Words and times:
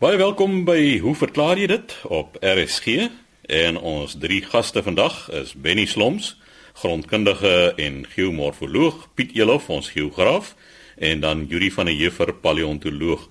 Baie 0.00 0.16
welkom 0.16 0.62
by 0.64 0.96
Hoe 1.04 1.12
verklaar 1.12 1.58
jy 1.60 1.66
dit 1.68 1.90
op 2.08 2.38
RSG? 2.40 3.10
En 3.52 3.76
ons 3.76 4.14
drie 4.16 4.38
gaste 4.40 4.80
vandag 4.80 5.26
is 5.36 5.50
Benny 5.52 5.84
Sloms, 5.84 6.38
grondkundige 6.80 7.74
en 7.76 7.98
geomorfoloog, 8.08 9.02
Piet 9.12 9.34
Elof, 9.36 9.68
ons 9.68 9.90
geograaf, 9.92 10.54
en 10.96 11.20
dan 11.20 11.42
Yuri 11.50 11.68
van 11.74 11.90
der 11.90 11.98
Heever, 11.98 12.32
paleontoloog. 12.32 13.26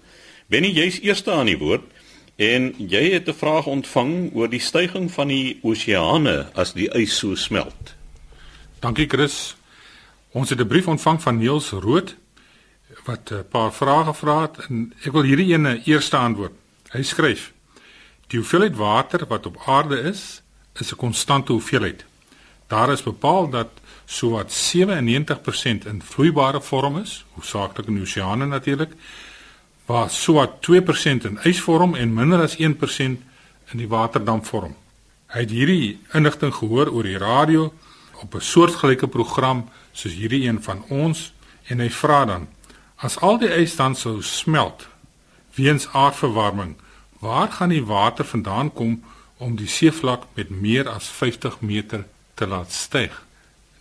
Benny, 0.46 0.70
jy's 0.78 1.00
eerste 1.02 1.34
aan 1.34 1.50
die 1.50 1.58
woord 1.58 1.90
en 2.38 2.70
jy 2.78 3.02
het 3.16 3.26
'n 3.26 3.40
vraag 3.42 3.66
ontvang 3.66 4.14
oor 4.38 4.50
die 4.54 4.62
stygings 4.62 5.14
van 5.18 5.34
die 5.34 5.58
oseane 5.64 6.52
as 6.54 6.78
die 6.78 6.90
ys 6.94 7.18
so 7.18 7.34
smelt. 7.36 7.96
Dankie 8.80 9.10
Chris. 9.10 9.58
Ons 10.38 10.50
het 10.50 10.62
'n 10.62 10.68
brief 10.68 10.88
ontvang 10.88 11.22
van 11.22 11.38
Niels 11.38 11.70
Rood 11.72 12.16
wat 13.06 13.32
'n 13.32 13.48
paar 13.50 13.74
vrae 13.74 14.06
gevra 14.06 14.42
het 14.42 14.58
en 14.70 14.94
ek 15.04 15.12
wil 15.12 15.24
hierdie 15.24 15.54
ene 15.54 15.82
eerste 15.86 16.18
antwoord. 16.18 16.59
Hy 16.90 17.04
skryf: 17.06 17.52
Die 18.28 18.40
hoeveelheid 18.40 18.76
water 18.76 19.26
wat 19.30 19.46
op 19.46 19.62
aarde 19.66 20.00
is, 20.02 20.42
is 20.74 20.92
'n 20.92 20.96
konstante 20.96 21.52
hoeveelheid. 21.52 22.06
Daar 22.68 22.92
is 22.92 23.04
bepaal 23.04 23.50
dat 23.50 23.70
sowat 24.06 24.52
97% 24.52 25.86
in 25.86 26.02
vloeibare 26.02 26.62
vorm 26.62 26.98
is, 26.98 27.26
hoofsaaklik 27.34 27.88
in 27.88 27.94
die 27.94 28.02
oseane 28.02 28.46
natuurlik, 28.46 28.92
waar 29.86 30.10
sowat 30.10 30.62
2% 30.62 31.26
in 31.26 31.40
ysvorm 31.44 31.96
en 31.96 32.14
minder 32.14 32.42
as 32.42 32.58
1% 32.58 33.22
in 33.72 33.78
die 33.78 33.88
waterdampvorm. 33.88 34.76
Hy 35.28 35.40
het 35.40 35.50
hierdie 35.50 36.00
inligting 36.14 36.54
gehoor 36.54 36.90
oor 36.90 37.04
die 37.04 37.18
radio 37.18 37.74
op 38.22 38.36
'n 38.36 38.42
soortgelyke 38.42 39.08
program 39.08 39.70
soos 39.92 40.14
hierdie 40.14 40.48
een 40.48 40.64
van 40.64 40.84
ons 40.90 41.34
en 41.64 41.80
hy 41.80 41.90
vra 41.90 42.26
dan: 42.26 42.48
As 42.96 43.18
al 43.18 43.38
die 43.38 43.54
ys 43.62 43.76
dan 43.76 43.96
sou 43.96 44.22
smelt 44.22 44.88
weens 45.60 45.88
aardverwarming, 45.92 46.76
waar 47.20 47.52
gaan 47.52 47.70
die 47.70 47.86
water 47.86 48.26
vandaan 48.26 48.74
kom 48.74 49.04
om 49.38 49.56
die 49.56 49.68
seevlak 49.68 50.26
met 50.34 50.50
meer 50.50 50.90
as 50.90 51.08
50 51.08 51.60
meter 51.62 52.08
te 52.34 52.48
laat 52.48 52.72
styg? 52.72 53.14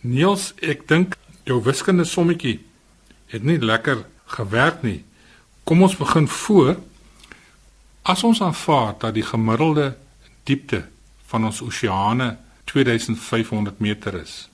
Niels, 0.01 0.51
ek 0.59 0.87
dink 0.87 1.15
jou 1.47 1.61
wiskundige 1.63 2.11
sommetjie 2.11 2.59
het 3.29 3.43
nie 3.43 3.59
lekker 3.59 4.05
gewerk 4.35 4.83
nie. 4.83 5.03
Kom 5.63 5.81
ons 5.85 5.97
begin 5.97 6.27
voor. 6.27 6.77
As 8.01 8.23
ons 8.23 8.41
aanvaar 8.41 8.95
dat 8.99 9.13
die 9.13 9.25
gemiddelde 9.25 9.95
diepte 10.43 10.85
van 11.29 11.45
ons 11.45 11.61
oseane 11.61 12.37
2500 12.71 13.79
meter 13.79 14.21
is 14.21 14.47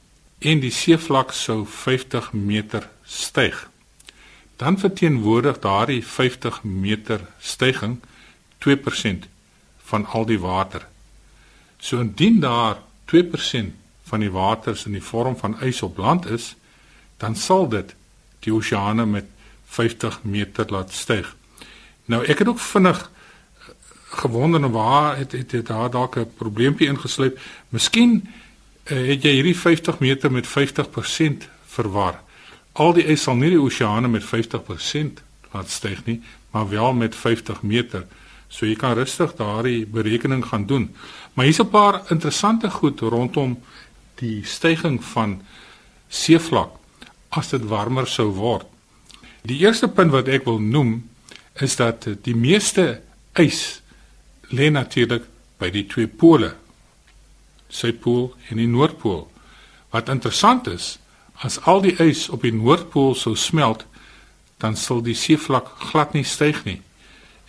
en 0.45 0.59
die 0.59 0.73
seevlak 0.73 1.31
sou 1.33 1.63
50 1.65 2.33
meter 2.35 2.89
styg, 3.07 3.55
dan 4.55 4.79
verteenwoordig 4.79 5.59
daardie 5.59 6.05
50 6.05 6.63
meter 6.63 7.21
styging 7.39 7.99
2% 8.67 9.27
van 9.77 10.05
al 10.05 10.25
die 10.25 10.39
water. 10.39 10.87
So 11.77 11.99
indien 11.99 12.39
daar 12.39 12.77
2% 13.05 13.73
van 14.03 14.19
die 14.19 14.31
waters 14.31 14.85
in 14.85 14.91
die 14.91 15.03
vorm 15.03 15.37
van 15.37 15.57
ys 15.61 15.81
op 15.81 15.97
land 15.97 16.25
is, 16.25 16.55
dan 17.17 17.35
sal 17.35 17.67
dit 17.69 17.95
die 18.39 18.53
oseane 18.53 19.05
met 19.05 19.25
50 19.65 20.23
meter 20.23 20.65
laat 20.69 20.93
styg. 20.93 21.35
Nou 22.05 22.23
ek 22.25 22.43
het 22.43 22.47
ook 22.47 22.59
vinnig 22.59 22.99
eh, 23.01 23.69
gewonder 24.21 24.69
waar 24.71 25.17
het 25.17 25.31
het, 25.31 25.51
het 25.51 25.67
daar 25.67 25.89
dalk 25.89 26.17
'n 26.17 26.31
probleempie 26.37 26.87
ingesluip. 26.87 27.39
Miskien 27.69 28.29
uh, 28.85 29.07
het 29.07 29.23
jy 29.23 29.31
hierdie 29.31 29.57
50 29.57 29.99
meter 29.99 30.31
met 30.31 30.47
50% 30.47 31.49
verwar. 31.65 32.24
Al 32.75 32.93
die 32.93 33.05
ys 33.07 33.23
sal 33.23 33.37
nie 33.39 33.53
die 33.53 33.61
oseane 33.61 34.09
met 34.11 34.25
50% 34.25 35.21
laat 35.53 35.69
styg 35.71 36.01
nie, 36.05 36.19
maar 36.51 36.69
wel 36.69 36.93
met 36.93 37.15
50 37.15 37.61
meter. 37.63 38.03
So 38.51 38.67
jy 38.67 38.75
kan 38.75 38.97
rustig 38.97 39.35
daardie 39.39 39.85
berekening 39.87 40.43
gaan 40.45 40.65
doen. 40.67 40.89
Maar 41.33 41.45
hier's 41.45 41.59
'n 41.59 41.69
paar 41.69 42.01
interessante 42.11 42.69
goed 42.69 42.99
rondom 42.99 43.61
die 44.15 44.43
stygings 44.43 45.05
van 45.05 45.41
seevlak 46.09 46.71
as 47.29 47.49
dit 47.49 47.63
warmer 47.63 48.07
sou 48.07 48.31
word. 48.31 48.65
Die 49.41 49.59
eerste 49.59 49.87
punt 49.87 50.11
wat 50.11 50.27
ek 50.27 50.45
wil 50.45 50.59
noem 50.59 51.09
is 51.61 51.75
dat 51.75 52.07
die 52.23 52.35
meeste 52.35 53.01
ys 53.39 53.81
lê 54.51 54.69
natuurlik 54.71 55.23
by 55.57 55.69
die 55.69 55.85
twee 55.87 56.07
pole. 56.07 56.53
Suidpool 57.67 58.33
en 58.49 58.57
die 58.57 58.67
Noordpool. 58.67 59.31
Wat 59.91 60.09
interessant 60.09 60.67
is, 60.67 60.97
as 61.43 61.59
al 61.67 61.81
die 61.81 61.95
ys 61.99 62.29
op 62.29 62.41
die 62.41 62.53
Noordpool 62.53 63.15
sou 63.15 63.35
smelt, 63.35 63.85
dan 64.57 64.75
sal 64.79 65.01
die 65.03 65.17
seevlak 65.17 65.67
glad 65.91 66.13
nie 66.15 66.23
styg 66.23 66.63
nie. 66.65 66.79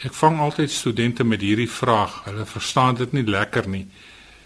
Ek 0.05 0.13
vang 0.13 0.41
altyd 0.43 0.71
studente 0.71 1.25
met 1.25 1.41
hierdie 1.41 1.71
vraag. 1.71 2.25
Hulle 2.27 2.45
verstaan 2.45 2.99
dit 2.99 3.13
nie 3.17 3.25
lekker 3.25 3.69
nie. 3.69 3.87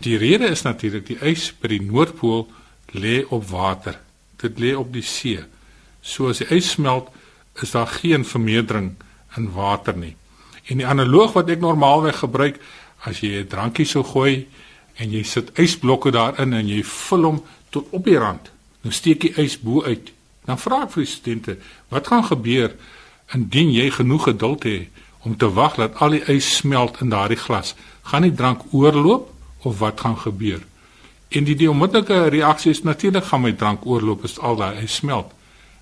Die 0.04 0.16
rede 0.20 0.48
is 0.52 0.62
natuurlik 0.62 1.08
die 1.08 1.18
ys 1.26 1.50
by 1.60 1.72
die 1.72 1.82
Noordpool 1.82 2.46
lê 2.94 3.24
op 3.28 3.48
water. 3.50 3.98
Dit 4.40 4.60
lê 4.60 4.74
op 4.76 4.92
die 4.92 5.04
see. 5.04 5.40
So 6.00 6.30
as 6.30 6.40
die 6.40 6.48
ys 6.54 6.70
smelt, 6.76 7.10
is 7.60 7.74
daar 7.74 7.90
geen 7.98 8.24
vermeerdering 8.24 8.94
in 9.36 9.50
water 9.52 9.96
nie. 9.96 10.14
En 10.70 10.80
die 10.80 10.86
analoog 10.86 11.34
wat 11.34 11.50
ek 11.50 11.60
normaalweg 11.60 12.22
gebruik 12.22 12.60
as 13.04 13.20
jy 13.20 13.42
'n 13.42 13.48
drankie 13.48 13.86
sou 13.86 14.04
gooi 14.04 14.46
en 14.96 15.10
jy 15.10 15.22
sit 15.22 15.50
ysblokke 15.58 16.10
daarin 16.10 16.52
en 16.52 16.68
jy 16.68 16.82
vul 16.84 17.24
hom 17.24 17.42
tot 17.70 17.86
op 17.90 18.04
die 18.04 18.18
rand, 18.18 18.50
nou 18.82 18.92
steek 18.94 19.20
die 19.20 19.34
ys 19.40 19.58
bo 19.60 19.82
uit. 19.82 20.12
Dan 20.48 20.58
vra 20.58 20.82
ek 20.84 20.94
vir 20.94 21.04
die 21.04 21.12
studente, 21.12 21.56
wat 21.88 22.08
gaan 22.10 22.24
gebeur 22.24 22.74
indien 23.34 23.70
jy 23.70 23.90
genoeg 23.94 24.24
geduld 24.30 24.64
het 24.66 24.88
om 25.22 25.36
te 25.36 25.50
wag 25.52 25.76
dat 25.76 26.00
al 26.00 26.16
die 26.16 26.24
ys 26.32 26.56
smelt 26.56 27.00
in 27.00 27.12
daardie 27.12 27.38
glas? 27.38 27.74
Gaan 28.02 28.26
die 28.26 28.34
drank 28.34 28.64
oorloop 28.72 29.28
of 29.62 29.78
wat 29.78 30.00
gaan 30.00 30.16
gebeur? 30.18 30.62
En 31.30 31.44
die, 31.46 31.54
die 31.54 31.70
onmiddellike 31.70 32.28
reaksie 32.32 32.72
is 32.74 32.82
natuurlik 32.82 33.28
gaan 33.28 33.44
my 33.44 33.52
drank 33.52 33.86
oorloop 33.86 34.24
as 34.26 34.38
al 34.38 34.56
daai 34.58 34.82
ys 34.82 34.96
smelt. 35.02 35.30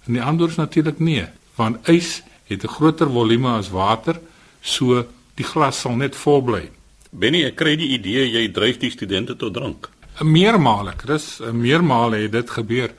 En 0.05 0.19
die 0.19 0.23
antwoord 0.23 0.57
is 0.57 0.63
natuurlik 0.63 0.99
nee 0.99 1.27
want 1.59 1.89
ys 1.91 2.23
het 2.47 2.63
'n 2.65 2.75
groter 2.77 3.11
volume 3.11 3.49
as 3.49 3.71
water, 3.71 4.21
so 4.61 5.07
die 5.35 5.45
glas 5.45 5.81
sal 5.81 5.97
net 5.97 6.17
vol 6.17 6.43
bly. 6.43 6.71
Benny, 7.11 7.45
ek 7.45 7.57
kry 7.57 7.77
die 7.77 7.93
idee 7.97 8.29
jy 8.31 8.53
dryf 8.53 8.79
die 8.79 8.91
studente 8.91 9.37
tot 9.37 9.55
drank. 9.55 9.89
'n 10.21 10.31
Meermale, 10.31 10.93
Chris, 10.97 11.39
'n 11.41 11.61
meermale 11.61 12.17
het 12.17 12.33
dit 12.33 12.51
gebeur. 12.51 12.91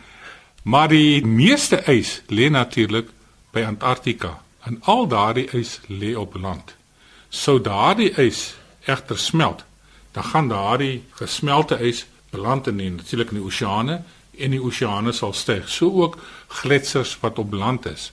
Maar 0.63 0.87
die 0.87 1.25
meeste 1.25 1.81
ys 1.85 2.21
lê 2.27 2.49
natuurlik 2.49 3.07
by 3.51 3.63
Antarktika 3.63 4.41
en 4.63 4.79
al 4.81 5.07
daardie 5.07 5.49
ys 5.51 5.79
lê 5.87 6.15
op 6.15 6.35
land. 6.35 6.75
Sou 7.29 7.61
daardie 7.61 8.13
ys 8.21 8.55
egter 8.85 9.17
smelt, 9.17 9.63
dan 10.11 10.23
gaan 10.23 10.47
daardie 10.47 11.03
gesmelte 11.09 11.79
ys 11.79 12.05
beland 12.29 12.67
in 12.67 12.95
natuurlik 12.95 13.29
in 13.29 13.37
die 13.37 13.45
oseane 13.45 14.01
en 14.37 14.51
die 14.51 14.63
oseane 14.63 15.11
sal 15.11 15.33
styg. 15.33 15.69
So 15.69 15.91
ook 15.91 16.17
gletsers 16.47 17.17
wat 17.19 17.39
op 17.39 17.53
land 17.53 17.85
is. 17.85 18.11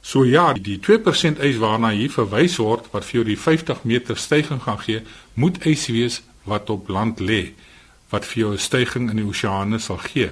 So 0.00 0.24
ja, 0.24 0.52
die 0.52 0.80
2% 0.80 1.40
ys 1.40 1.56
waarna 1.56 1.90
hier 1.90 2.10
verwys 2.10 2.56
word 2.56 2.86
wat 2.90 3.04
vir 3.04 3.20
jou 3.20 3.24
die 3.24 3.38
50 3.38 3.84
meter 3.84 4.16
stygings 4.16 4.62
gaan 4.62 4.78
gee, 4.78 5.02
moet 5.34 5.66
ys 5.66 5.86
wees 5.86 6.22
wat 6.44 6.70
op 6.70 6.88
land 6.88 7.20
lê 7.20 7.52
wat 8.10 8.26
vir 8.26 8.38
jou 8.42 8.52
'n 8.52 8.58
stygings 8.58 9.10
in 9.10 9.16
die 9.16 9.26
oseane 9.26 9.78
sal 9.78 9.98
gee. 9.98 10.30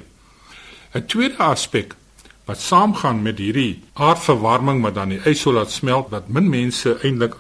'n 0.95 1.07
Tweede 1.07 1.37
aspek 1.37 1.95
wat 2.45 2.61
saamgaan 2.61 3.23
met 3.23 3.39
hierdie 3.39 3.83
aardverwarming 3.93 4.83
wat 4.83 4.95
dan 4.95 5.09
die 5.09 5.21
ys 5.29 5.41
sou 5.41 5.53
laat 5.53 5.71
smelt 5.71 6.09
wat 6.11 6.29
min 6.29 6.49
mense 6.49 6.97
eintlik 7.03 7.35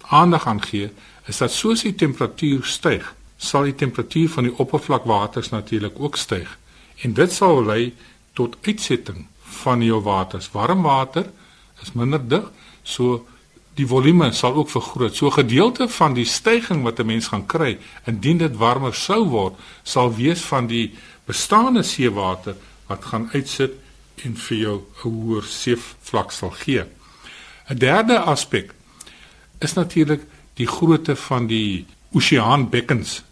aandag 0.00 0.46
aan 0.46 0.62
gee, 0.62 0.90
is 1.26 1.38
dat 1.38 1.52
soos 1.52 1.82
die 1.82 1.94
temperatuur 1.94 2.64
styg, 2.64 3.14
sal 3.36 3.62
die 3.62 3.74
temperatuur 3.74 4.28
van 4.28 4.44
die 4.44 4.58
oppervlakwaters 4.58 5.48
natuurlik 5.50 5.98
ook 5.98 6.16
styg. 6.16 6.58
En 7.02 7.12
dit 7.12 7.32
sal 7.32 7.64
lei 7.64 7.94
tot 8.32 8.56
uitsetting 8.62 9.26
van 9.64 9.82
jou 9.82 10.00
waters, 10.02 10.50
warm 10.52 10.82
water 10.82 11.26
is 11.82 11.92
minder 11.92 12.28
dig, 12.28 12.50
so 12.82 13.26
die 13.74 13.86
volume 13.86 14.32
sal 14.32 14.54
ook 14.54 14.70
vergroot. 14.70 15.16
So 15.16 15.30
gedeelte 15.30 15.88
van 15.88 16.14
die 16.14 16.24
stygings 16.24 16.82
wat 16.82 16.98
'n 17.00 17.06
mens 17.06 17.26
gaan 17.28 17.46
kry 17.46 17.78
indien 18.06 18.38
dit 18.38 18.56
warmer 18.56 18.94
sou 18.94 19.28
word, 19.28 19.54
sal 19.82 20.14
wees 20.14 20.40
van 20.40 20.66
die 20.66 20.94
bestaande 21.24 21.82
seewater 21.82 22.56
wat 22.86 23.04
gaan 23.04 23.28
uitsit 23.32 23.72
en 24.24 24.36
vir 24.36 24.58
jou 24.58 24.76
'n 24.76 25.08
hoër 25.08 25.42
seevlak 25.42 26.30
sal 26.30 26.50
gee. 26.50 26.84
'n 27.68 27.78
Derde 27.78 28.18
aspek 28.18 28.74
is 29.58 29.72
natuurlik 29.72 30.22
die 30.54 30.66
grootte 30.66 31.16
van 31.16 31.46
die 31.46 31.86
oseaanbekkens. 32.12 33.22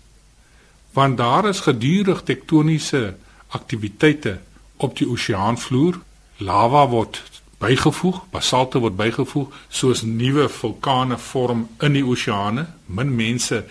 Want 0.92 1.16
daar 1.16 1.48
is 1.48 1.60
gedurig 1.60 2.22
tektoniese 2.22 3.16
aktiwiteite 3.48 4.38
op 4.76 4.96
die 4.98 5.08
oseaanvloer. 5.08 6.00
Lava 6.36 6.88
word 6.88 7.22
bygevoeg, 7.60 8.22
basalte 8.32 8.80
word 8.80 8.96
bygevoeg 8.96 9.52
soos 9.68 10.02
nuwe 10.02 10.48
vulkane 10.48 11.18
vorm 11.20 11.66
in 11.84 11.96
die 11.98 12.04
oseane. 12.06 12.66
Min 12.86 13.12
mense 13.16 13.64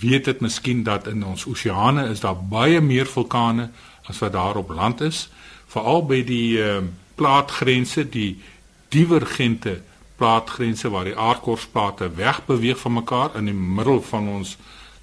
weet 0.00 0.24
dit 0.24 0.40
miskien 0.40 0.82
dat 0.86 1.06
in 1.10 1.24
ons 1.24 1.44
oseane 1.46 2.08
is 2.12 2.24
daar 2.24 2.36
baie 2.36 2.80
meer 2.80 3.06
vulkane 3.06 3.68
as 4.08 4.20
wat 4.24 4.32
daar 4.32 4.56
op 4.60 4.72
land 4.72 5.00
is, 5.00 5.28
veral 5.72 6.04
by 6.08 6.20
die 6.24 6.56
uh, 6.60 6.80
plaatgrense, 7.16 8.04
die 8.08 8.34
divergente 8.92 9.78
plaatgrense 10.16 10.90
waar 10.92 11.08
die 11.08 11.16
aardkorsplate 11.16 12.10
wegbeweeg 12.16 12.78
van 12.80 12.98
mekaar 13.00 13.38
in 13.38 13.48
die 13.50 13.56
middel 13.56 14.02
van 14.02 14.28
ons 14.38 14.56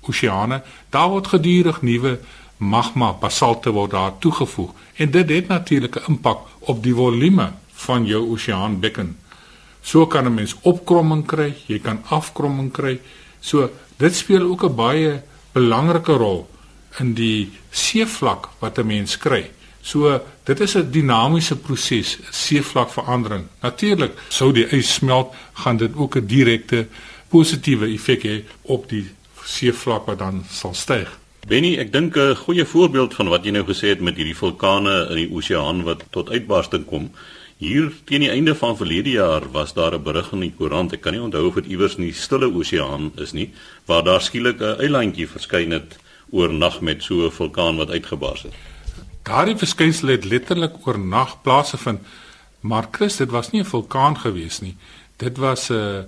oseane, 0.07 0.61
daar 0.89 1.09
word 1.13 1.33
gedurig 1.33 1.81
nuwe 1.85 2.17
magma 2.57 3.11
basalte 3.17 3.73
word 3.73 3.91
daar 3.91 4.17
toegevoeg. 4.21 4.73
En 5.01 5.11
dit 5.11 5.29
het 5.29 5.47
natuurlik 5.47 5.95
'n 5.95 6.13
impak 6.13 6.47
op 6.59 6.83
die 6.83 6.93
volume 6.93 7.51
van 7.85 8.05
jou 8.05 8.21
oseaanbekken. 8.33 9.17
So 9.81 10.05
kan 10.07 10.25
'n 10.25 10.33
mens 10.33 10.55
opkromming 10.61 11.25
kry, 11.25 11.53
jy 11.67 11.79
kan 11.79 12.03
afkromming 12.09 12.71
kry. 12.71 12.99
So 13.39 13.69
dit 13.97 14.15
speel 14.15 14.41
ook 14.41 14.63
'n 14.63 14.75
baie 14.75 15.21
belangrike 15.53 16.13
rol 16.13 16.49
in 16.99 17.13
die 17.13 17.51
seevlak 17.71 18.49
wat 18.59 18.77
'n 18.77 18.87
mens 18.87 19.17
kry. 19.17 19.51
So 19.81 20.21
dit 20.43 20.59
is 20.59 20.75
'n 20.75 20.91
dinamiese 20.91 21.55
proses, 21.55 22.17
seevlakverandering. 22.29 23.47
Natuurlik, 23.61 24.11
sou 24.29 24.51
die 24.53 24.67
ys 24.75 24.93
smelt, 24.93 25.33
gaan 25.53 25.77
dit 25.77 25.95
ook 25.95 26.15
'n 26.15 26.25
direkte 26.25 26.87
positiewe 27.29 27.87
effek 27.93 28.23
hê 28.23 28.43
op 28.61 28.89
die 28.89 29.05
seevlak 29.43 30.05
wat 30.05 30.19
dan 30.19 30.45
sal 30.49 30.73
styg. 30.73 31.19
Benny, 31.47 31.77
ek 31.77 31.91
dink 31.91 32.17
'n 32.17 32.35
goeie 32.35 32.65
voorbeeld 32.65 33.13
van 33.13 33.27
wat 33.27 33.43
jy 33.43 33.51
nou 33.51 33.65
gesê 33.65 33.87
het 33.87 34.01
met 34.01 34.15
hierdie 34.15 34.37
vulkane 34.37 35.07
in 35.09 35.15
die 35.15 35.31
oseaan 35.31 35.83
wat 35.83 36.03
tot 36.09 36.29
uitbarsting 36.29 36.85
kom. 36.85 37.11
Hier 37.61 37.91
teen 38.09 38.23
die 38.23 38.31
einde 38.33 38.55
van 38.57 38.73
verlede 38.73 39.11
jaar 39.13 39.43
was 39.53 39.73
daar 39.77 39.93
'n 39.93 40.03
berig 40.03 40.31
in 40.31 40.39
die 40.39 40.53
koerant. 40.57 40.93
Ek 40.93 41.01
kan 41.01 41.13
nie 41.13 41.21
onthou 41.21 41.47
of 41.47 41.53
dit 41.53 41.65
iewers 41.65 41.95
in 41.95 42.03
die 42.03 42.13
Stille 42.13 42.49
Oseaan 42.49 43.11
is 43.15 43.31
nie, 43.31 43.53
waar 43.85 44.03
daar 44.03 44.21
skielik 44.21 44.59
'n 44.59 44.81
eilandjie 44.81 45.27
verskyn 45.27 45.71
het 45.71 45.99
oornag 46.31 46.81
met 46.81 47.03
so 47.03 47.25
'n 47.25 47.31
vulkaan 47.31 47.77
wat 47.77 47.89
uitgebars 47.89 48.41
het. 48.43 48.53
Daardie 49.23 49.57
verskynsel 49.57 50.07
het 50.07 50.25
letterlik 50.25 50.87
oornag 50.87 51.41
plaasgevind. 51.41 51.99
Maar 52.59 52.87
Chris, 52.91 53.15
dit 53.15 53.29
was 53.29 53.51
nie 53.51 53.61
'n 53.61 53.65
vulkaan 53.65 54.17
gewees 54.17 54.59
nie. 54.61 54.75
Dit 55.17 55.37
was 55.37 55.69
'n 55.69 55.73
uh, 55.73 55.99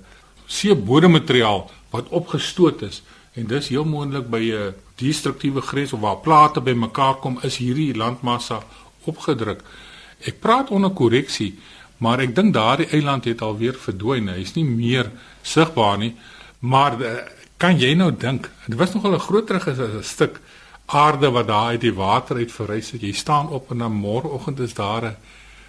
seebodemmateriaal 0.46 1.70
wat 1.90 2.08
opgestoot 2.08 2.82
is 2.82 3.02
en 3.32 3.46
dis 3.46 3.68
heel 3.68 3.84
moontlik 3.84 4.30
by 4.30 4.50
'n 4.52 4.74
destruktiewe 4.94 5.60
grens 5.60 5.92
of 5.92 6.00
waar 6.00 6.16
plate 6.16 6.60
bymekaar 6.60 7.14
kom 7.14 7.38
is 7.42 7.56
hierdie 7.56 7.96
landmassa 7.96 8.62
opgedruk. 9.04 9.62
Ek 10.20 10.40
praat 10.40 10.70
onder 10.70 10.90
korreksie, 10.90 11.58
maar 11.98 12.20
ek 12.20 12.34
dink 12.34 12.54
daardie 12.54 12.88
eiland 12.92 13.24
het 13.24 13.42
alweer 13.42 13.74
verdwyn. 13.74 14.28
Hy's 14.28 14.54
nie 14.54 14.64
meer 14.64 15.10
sigbaar 15.42 15.98
nie. 15.98 16.14
Maar 16.60 17.00
uh, 17.00 17.16
kan 17.56 17.78
jy 17.78 17.94
nou 17.94 18.10
dink, 18.12 18.50
dit 18.66 18.78
was 18.78 18.94
nogal 18.94 19.14
'n 19.14 19.26
groter 19.26 19.60
stuk 20.02 20.40
aarde 20.86 21.30
wat 21.30 21.46
daar 21.46 21.72
uit 21.72 21.80
die 21.80 21.94
water 21.94 22.36
uit 22.36 22.52
verrys 22.52 22.90
het. 22.90 23.00
Jy 23.00 23.12
staan 23.12 23.48
op 23.48 23.70
en 23.70 23.78
dan 23.78 23.92
môreoggend 23.92 24.60
is 24.60 24.74
daar 24.74 25.02
'n 25.04 25.16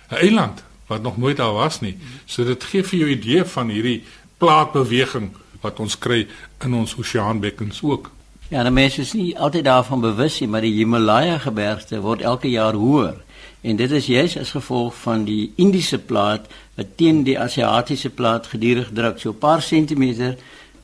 eiland 0.10 0.64
wat 0.88 1.02
nog 1.02 1.18
nooit 1.18 1.38
daar 1.38 1.54
was 1.54 1.80
nie. 1.80 1.98
So 2.26 2.44
dit 2.44 2.64
gee 2.64 2.84
vir 2.84 3.00
jou 3.00 3.10
'n 3.10 3.18
idee 3.18 3.44
van 3.44 3.70
hierdie 3.70 4.04
plaatbeweging 4.38 5.30
wat 5.62 5.80
ons 5.80 5.98
kry 5.98 6.28
in 6.66 6.74
ons 6.74 6.96
oseaanbekkens 6.96 7.82
ook. 7.84 8.12
Ja, 8.50 8.64
die 8.64 8.72
mense 8.72 9.02
is 9.02 9.14
nie 9.14 9.40
altyd 9.40 9.64
daarvan 9.64 10.02
bewus 10.02 10.40
nie, 10.40 10.50
maar 10.50 10.62
die 10.62 10.74
Himalaya 10.74 11.38
gebergte 11.38 12.00
word 12.00 12.22
elke 12.22 12.50
jaar 12.50 12.74
hoër. 12.74 13.24
En 13.66 13.76
dit 13.76 13.92
is 13.92 14.06
juis 14.06 14.38
as 14.38 14.52
gevolg 14.54 14.94
van 15.02 15.24
die 15.26 15.52
Indiese 15.56 15.98
plaat 15.98 16.46
wat 16.76 16.92
teen 17.00 17.24
die 17.26 17.40
Asiatiese 17.40 18.12
plaat 18.14 18.48
gedurig 18.52 18.92
druk. 18.94 19.18
So 19.20 19.30
'n 19.30 19.38
paar 19.38 19.62
sentimeter 19.62 20.38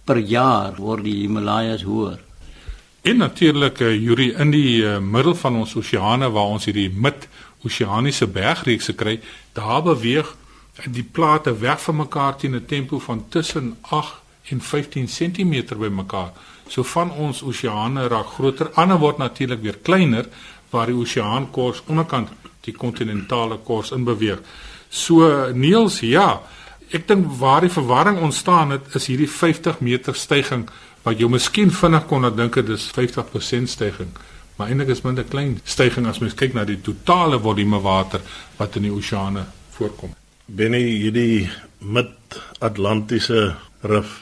per 0.04 0.18
jaar 0.18 0.74
word 0.76 1.04
die 1.04 1.20
Himalajas 1.22 1.84
hoër. 1.84 2.20
En 3.02 3.18
natuurlik 3.18 3.80
uh, 3.80 3.94
Yuri 3.94 4.34
in 4.34 4.52
die 4.52 4.82
uh, 4.82 4.98
middel 4.98 5.36
van 5.36 5.56
ons 5.56 5.76
oseane 5.76 6.30
waar 6.30 6.50
ons 6.56 6.66
hierdie 6.66 6.90
mid-oseaniese 6.90 8.28
bergreekse 8.28 8.94
kry, 8.94 9.20
daar 9.54 9.84
beweeg 9.84 10.36
die 10.86 11.04
plate 11.04 11.58
weg 11.58 11.82
van 11.82 11.96
mekaar 11.96 12.36
teen 12.36 12.56
'n 12.56 12.66
tempo 12.66 13.00
van 13.00 13.26
tussen 13.30 13.78
8 13.82 14.14
en 14.50 14.62
15 14.62 15.06
cm 15.06 15.78
by 15.78 15.88
mekaar. 15.88 16.32
So 16.68 16.84
van 16.84 17.12
ons 17.12 17.42
oseane 17.42 18.08
raak 18.08 18.28
groter, 18.28 18.70
ander 18.74 18.98
word 18.98 19.18
natuurlik 19.18 19.62
weer 19.62 19.78
kleiner 19.82 20.26
waar 20.70 20.86
die 20.86 20.96
oseaankors 20.96 21.84
onderkant 21.86 22.30
die 22.66 22.74
kontinentale 22.74 23.58
kors 23.66 23.92
in 23.96 24.06
beweeg. 24.06 24.42
So 24.90 25.28
Niels, 25.54 26.02
ja, 26.06 26.42
ek 26.92 27.08
dink 27.08 27.30
waar 27.40 27.64
die 27.64 27.72
verwarring 27.72 28.20
ontstaan 28.22 28.76
het 28.76 28.96
is 29.00 29.08
hierdie 29.08 29.30
50 29.32 29.80
meter 29.80 30.18
stygings 30.18 30.72
wat 31.06 31.18
jy 31.18 31.30
miskien 31.32 31.72
vinnig 31.74 32.06
kon 32.10 32.28
dink 32.36 32.60
dit 32.60 32.70
is 32.76 32.90
50% 32.94 33.72
stygings, 33.72 34.18
maar 34.58 34.70
eintlik 34.70 34.92
is 34.94 35.04
minder 35.06 35.26
klein 35.26 35.56
stygings 35.66 36.10
as 36.10 36.20
mens 36.22 36.36
kyk 36.38 36.54
na 36.54 36.66
die 36.68 36.82
totale 36.84 37.40
volume 37.42 37.80
water 37.82 38.22
wat 38.60 38.76
in 38.78 38.86
die 38.86 38.94
oseane 38.94 39.46
voorkom. 39.78 40.14
Binne 40.46 40.78
hierdie 40.78 41.50
mid-Atlantiese 41.80 43.56
rif. 43.88 44.20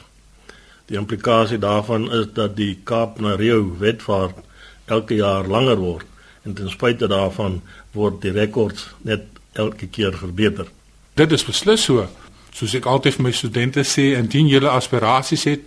Die 0.88 0.98
implikasie 0.98 1.60
daarvan 1.60 2.08
is 2.16 2.30
dat 2.38 2.56
die 2.56 2.78
Kaap 2.86 3.20
na 3.20 3.36
Rio 3.36 3.76
wetvaart 3.82 4.40
elke 4.88 5.20
jaar 5.20 5.50
langer 5.50 5.78
word 5.82 6.09
en 6.50 6.58
ten 6.58 6.72
spyte 6.74 7.08
daarvan 7.08 7.62
word 7.94 8.22
die 8.26 8.34
rekords 8.34 8.90
net 9.06 9.28
elke 9.54 9.88
keer 9.88 10.18
verbeter. 10.18 10.68
Dit 11.14 11.32
is 11.36 11.46
beslis 11.46 11.86
so. 11.86 12.08
Soos 12.56 12.74
ek 12.78 12.88
altyd 12.90 13.20
vir 13.20 13.26
my 13.28 13.34
studente 13.36 13.86
sê, 13.86 14.14
indien 14.18 14.50
jy 14.50 14.64
aspirasies 14.66 15.46
het 15.50 15.66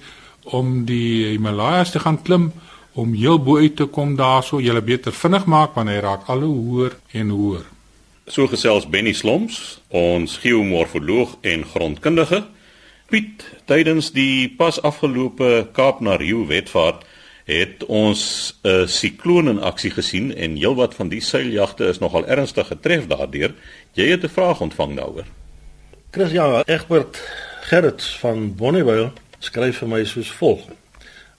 om 0.50 0.82
die 0.88 1.32
Himalajas 1.36 1.94
te 1.94 2.02
gaan 2.02 2.18
klim 2.22 2.50
om 2.98 3.14
heel 3.14 3.38
bo 3.40 3.60
uit 3.62 3.76
te 3.78 3.86
kom 3.86 4.16
daarso 4.18 4.60
jy 4.60 4.74
beter 4.84 5.14
vinnig 5.14 5.46
maak 5.46 5.76
want 5.78 5.88
hy 5.88 6.00
raak 6.02 6.26
al 6.28 6.42
hoe 6.44 6.56
hoër 6.56 6.96
en 7.20 7.30
hoër. 7.30 7.68
So 8.26 8.46
gesels 8.46 8.86
Benny 8.86 9.12
Sloms, 9.12 9.78
ons 9.88 10.38
geomorfoloog 10.42 11.38
en 11.42 11.64
grondkundige. 11.66 12.44
Piet, 13.10 13.44
tydens 13.66 14.12
die 14.12 14.48
pas 14.56 14.78
afgelope 14.82 15.68
Kaap 15.76 16.00
na 16.00 16.16
Rio 16.16 16.46
wetvaart 16.48 17.04
het 17.44 17.84
ons 17.84 18.54
'n 18.62 18.86
sikloon 18.86 19.48
in 19.48 19.60
aksie 19.60 19.90
gesien 19.90 20.34
en 20.36 20.56
heelwat 20.56 20.94
van 20.94 21.08
die 21.08 21.20
seiljagte 21.20 21.84
is 21.84 21.98
nogal 21.98 22.26
ernstig 22.26 22.66
getref 22.66 23.06
daardeur. 23.06 23.54
Jy 23.92 24.08
het 24.08 24.24
'n 24.24 24.28
vraag 24.28 24.60
ontvang 24.60 24.96
daaroor. 24.96 25.24
Chris 26.10 26.30
ja, 26.30 26.62
Egbert 26.66 27.20
Gerrits 27.60 28.18
van 28.18 28.54
Bonnievale 28.54 29.10
skryf 29.38 29.78
vir 29.78 29.88
my 29.88 30.04
soos 30.04 30.30
volg. 30.32 30.66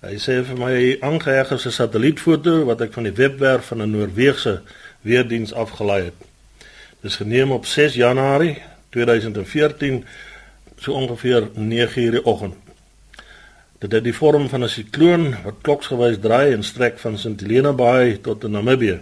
Hy 0.03 0.17
sê 0.19 0.41
vir 0.43 0.57
my 0.57 0.97
aangeheg 0.99 1.51
is 1.51 1.65
'n 1.65 1.71
satellietfoto 1.71 2.65
wat 2.65 2.81
ek 2.81 2.93
van 2.93 3.03
die 3.03 3.13
webwerf 3.15 3.65
van 3.65 3.81
'n 3.81 3.91
Noorse 3.91 4.61
weerdiens 5.01 5.53
afgelaai 5.53 6.03
het. 6.03 6.19
Dis 7.01 7.15
geneem 7.15 7.51
op 7.51 7.65
6 7.65 7.93
Januarie 7.93 8.61
2014 8.89 10.05
so 10.77 10.91
ongeveer 10.91 11.49
9:00 11.53 12.11
die 12.11 12.25
oggend. 12.25 12.62
Dit 13.83 13.91
het 13.91 14.05
die 14.05 14.15
vorm 14.15 14.45
van 14.47 14.63
'n 14.63 14.69
sikloon 14.69 15.23
wat 15.43 15.59
kloksgewys 15.61 16.19
draai 16.19 16.53
en 16.53 16.63
strek 16.63 16.99
van 16.99 17.17
St 17.17 17.41
Helena 17.41 17.73
Bay 17.73 18.17
tot 18.21 18.43
in 18.43 18.51
Namibië. 18.51 18.99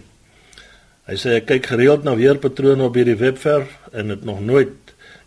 Hy 1.06 1.16
sê 1.16 1.30
ek 1.36 1.46
kyk 1.46 1.66
gereeld 1.66 2.04
na 2.04 2.16
weerpatrone 2.16 2.84
op 2.84 2.96
hierdie 2.96 3.16
webwerf 3.16 3.78
en 3.92 4.10
het 4.10 4.24
nog 4.24 4.40
nooit 4.42 4.74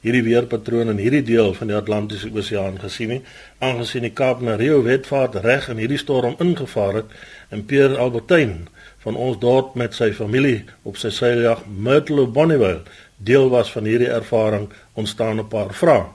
hierdie 0.01 0.23
weerpatroon 0.23 0.89
in 0.89 0.99
hierdie 0.99 1.23
deel 1.23 1.55
van 1.55 1.67
die 1.67 1.77
Atlantiese 1.77 2.31
Oseaan 2.35 2.81
gesien 2.81 3.09
nie, 3.09 3.23
aangesien 3.59 4.03
die 4.03 4.11
Kaap 4.11 4.41
na 4.41 4.57
Rio 4.57 4.83
wetvaart 4.83 5.35
reg 5.35 5.69
in 5.69 5.77
hierdie 5.77 5.99
storm 5.99 6.35
ingevaar 6.39 6.95
het 6.95 7.15
en 7.49 7.65
Pierre 7.65 7.97
Albertyn 7.97 8.69
van 8.99 9.17
ons 9.17 9.39
dorp 9.39 9.75
met 9.75 9.95
sy 9.95 10.13
familie 10.13 10.65
op 10.83 10.97
sy 10.97 11.11
seiljag 11.11 11.63
Myrtle 11.67 12.27
Bonnievale 12.27 12.83
deel 13.19 13.49
was 13.49 13.71
van 13.71 13.85
hierdie 13.85 14.11
ervaring 14.11 14.69
ontstaan 14.95 15.39
'n 15.39 15.49
paar 15.49 15.75
vrae. 15.75 16.07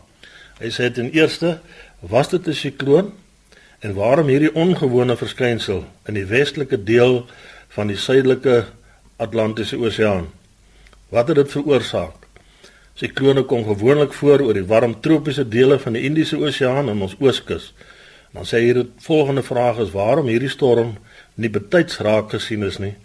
Hy 0.60 0.68
sê 0.68 0.92
ten 0.92 1.12
eerste, 1.12 1.60
was 2.00 2.30
dit 2.30 2.48
'n 2.48 2.54
sikloon 2.54 3.12
en 3.80 3.94
waarom 3.96 4.28
hierdie 4.28 4.52
ongewone 4.56 5.16
verskynsel 5.16 5.84
in 6.08 6.18
die 6.20 6.26
westelike 6.28 6.84
deel 6.84 7.22
van 7.76 7.88
die 7.88 7.98
suidelike 7.98 8.66
Atlantiese 9.18 9.78
Oseaan? 9.80 10.28
Wat 11.10 11.28
het 11.28 11.40
dit 11.40 11.52
veroorsaak? 11.52 12.28
Siklone 13.00 13.46
kom 13.48 13.64
gewoonlik 13.64 14.14
voor 14.14 14.44
oor 14.44 14.54
die 14.54 14.68
warm 14.68 14.98
tropiese 15.00 15.48
dele 15.48 15.80
van 15.80 15.96
die 15.96 16.04
Indiese 16.04 16.38
Oseaan 16.38 16.90
en 16.92 17.02
ons 17.02 17.16
ooskus. 17.20 17.72
Dan 18.36 18.46
sê 18.46 18.60
hier 18.66 18.82
die 18.82 18.90
volgende 19.06 19.44
vraag 19.44 19.80
is 19.80 19.94
waarom 19.96 20.28
hierdie 20.28 20.52
storm 20.52 20.98
nie 21.40 21.50
betyds 21.50 22.02
raak 22.04 22.36
gesien 22.36 22.68
is 22.68 22.78
nie 22.84 22.96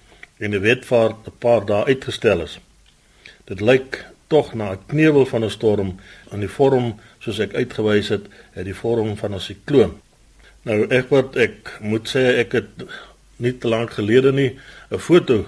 en 0.42 0.50
die 0.50 0.60
wetvaart 0.60 1.28
'n 1.30 1.38
paar 1.38 1.62
dae 1.64 1.84
uitgestel 1.84 2.42
is. 2.42 2.58
Dit 3.46 3.60
lyk 3.60 4.04
tog 4.26 4.54
na 4.54 4.72
'n 4.72 4.82
knevel 4.86 5.26
van 5.26 5.44
'n 5.44 5.50
storm 5.50 5.90
in 6.32 6.40
die 6.40 6.48
vorm 6.48 6.94
soos 7.18 7.38
ek 7.38 7.54
uitgewys 7.54 8.08
het, 8.08 8.26
het 8.52 8.64
die 8.64 8.74
vorm 8.74 9.16
van 9.16 9.34
'n 9.34 9.40
sikloon. 9.40 10.00
Nou 10.64 10.84
ek 10.88 11.10
wat 11.12 11.36
ek 11.36 11.74
moet 11.84 12.08
sê 12.08 12.22
ek 12.40 12.56
het 12.56 12.86
nie 13.44 13.52
te 13.60 13.68
lank 13.68 13.96
gelede 13.98 14.32
nie 14.32 14.56
'n 14.90 14.98
foto 14.98 15.44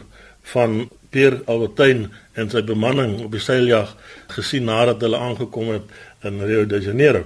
van 0.52 0.88
Pierre 1.10 1.40
Albertyn 1.46 2.10
en 2.34 2.50
sy 2.50 2.62
bemanning 2.62 3.20
op 3.24 3.32
die 3.32 3.40
seiljag 3.40 3.96
gesien 4.28 4.64
nadat 4.68 5.00
hulle 5.00 5.16
aangekom 5.16 5.72
het 5.72 5.82
in 6.22 6.42
Rio 6.42 6.66
de 6.66 6.80
Janeiro. 6.80 7.24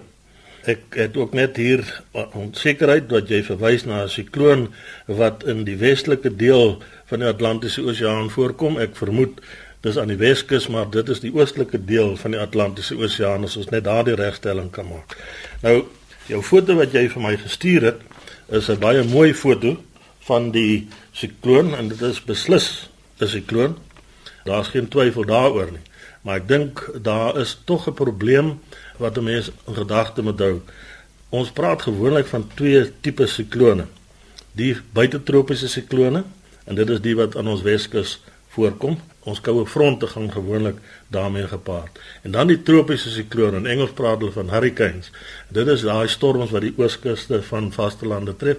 Ek 0.68 0.94
het 0.94 1.16
ook 1.16 1.32
net 1.32 1.56
hier 1.56 2.02
onsekerheid 2.14 3.08
dat 3.08 3.28
jy 3.28 3.42
verwys 3.42 3.84
na 3.84 4.04
'n 4.04 4.08
sikloon 4.08 4.68
wat 5.06 5.44
in 5.44 5.64
die 5.64 5.76
westelike 5.76 6.36
deel 6.36 6.82
van 7.06 7.18
die 7.18 7.28
Atlantiese 7.28 7.82
Oseaan 7.82 8.30
voorkom. 8.30 8.78
Ek 8.78 8.96
vermoed 8.96 9.40
dis 9.80 9.98
aan 9.98 10.08
die 10.08 10.20
Weskus, 10.20 10.68
maar 10.68 10.90
dit 10.90 11.08
is 11.08 11.20
die 11.20 11.32
oostelike 11.34 11.84
deel 11.84 12.16
van 12.16 12.30
die 12.30 12.40
Atlantiese 12.40 12.96
Oseaan 12.96 13.44
as 13.44 13.56
ons 13.56 13.70
net 13.70 13.84
daardie 13.84 14.14
regstelling 14.14 14.70
kan 14.70 14.86
maak. 14.88 15.16
Nou, 15.62 15.84
jou 16.30 16.40
foto 16.46 16.76
wat 16.78 16.94
jy 16.94 17.08
vir 17.10 17.22
my 17.24 17.34
gestuur 17.40 17.86
het, 17.90 18.00
is 18.48 18.68
'n 18.70 18.78
baie 18.78 19.02
mooi 19.04 19.34
foto 19.34 19.76
van 20.26 20.50
die 20.50 20.88
sikloon 21.12 21.74
en 21.74 21.88
dit 21.88 22.02
is 22.02 22.24
beslis 22.24 22.88
'n 23.20 23.26
sikloon. 23.26 23.76
Daar's 24.44 24.68
geen 24.68 24.88
twyfel 24.88 25.24
daaroor 25.24 25.70
nie. 25.72 25.86
Maar 26.22 26.36
ek 26.36 26.48
dink 26.48 26.90
daar 27.02 27.38
is 27.38 27.58
tog 27.64 27.88
'n 27.88 27.94
probleem 27.94 28.60
wat 28.98 29.18
'n 29.18 29.24
mens 29.24 29.50
in 29.66 29.74
gedagte 29.74 30.22
moet 30.22 30.38
hou. 30.38 30.60
Ons 31.28 31.50
praat 31.50 31.82
gewoonlik 31.82 32.26
van 32.26 32.48
twee 32.54 32.92
tipe 33.00 33.26
siklone. 33.26 33.86
Die 34.52 34.76
buitetropiese 34.92 35.68
siklone 35.68 36.24
en 36.64 36.74
dit 36.74 36.90
is 36.90 37.00
die 37.00 37.16
wat 37.16 37.36
aan 37.36 37.48
ons 37.48 37.62
Weskus 37.62 38.20
voorkom. 38.48 38.98
Ons 39.28 39.40
koue 39.44 39.66
fronte 39.66 40.06
gaan 40.06 40.30
gewoonlik 40.32 40.76
daarmee 41.08 41.46
gepaard. 41.46 41.98
En 42.22 42.30
dan 42.30 42.46
die 42.46 42.62
tropiese 42.62 43.10
siklone, 43.10 43.56
in 43.56 43.66
Engels 43.66 43.92
praat 43.96 44.18
hulle 44.18 44.32
van 44.32 44.50
hurricanes. 44.50 45.10
Dit 45.48 45.68
is 45.68 45.84
daai 45.84 46.08
storms 46.08 46.50
wat 46.50 46.64
die 46.64 46.74
ooskuste 46.76 47.42
van 47.42 47.72
vastelande 47.72 48.36
tref. 48.36 48.56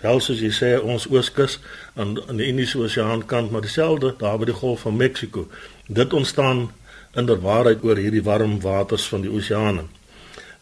Wel 0.00 0.20
soos 0.20 0.40
jy 0.40 0.50
sê 0.50 0.70
ons 0.80 1.06
ooskus 1.12 1.58
aan 1.94 2.16
aan 2.26 2.40
die 2.40 2.48
Indiese 2.50 2.78
Oseaan 2.78 3.26
kant, 3.26 3.50
maar 3.50 3.62
dieselfde 3.62 4.14
daar 4.18 4.38
by 4.40 4.48
die 4.50 4.56
Golf 4.56 4.80
van 4.86 4.96
Mexiko. 4.96 5.46
Dit 5.86 6.12
ontstaan 6.12 6.70
inderwaarheid 7.14 7.84
oor 7.84 8.00
hierdie 8.00 8.24
warm 8.24 8.60
waters 8.60 9.04
van 9.12 9.22
die 9.22 9.30
oseane. 9.30 9.84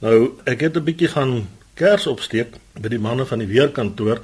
Nou, 0.00 0.32
ek 0.44 0.60
het 0.60 0.76
'n 0.76 0.84
bietjie 0.84 1.08
gaan 1.08 1.48
kers 1.74 2.06
opsteek 2.06 2.56
by 2.80 2.88
die 2.88 2.98
manne 2.98 3.24
van 3.26 3.38
die 3.38 3.48
weerkantoor 3.48 4.20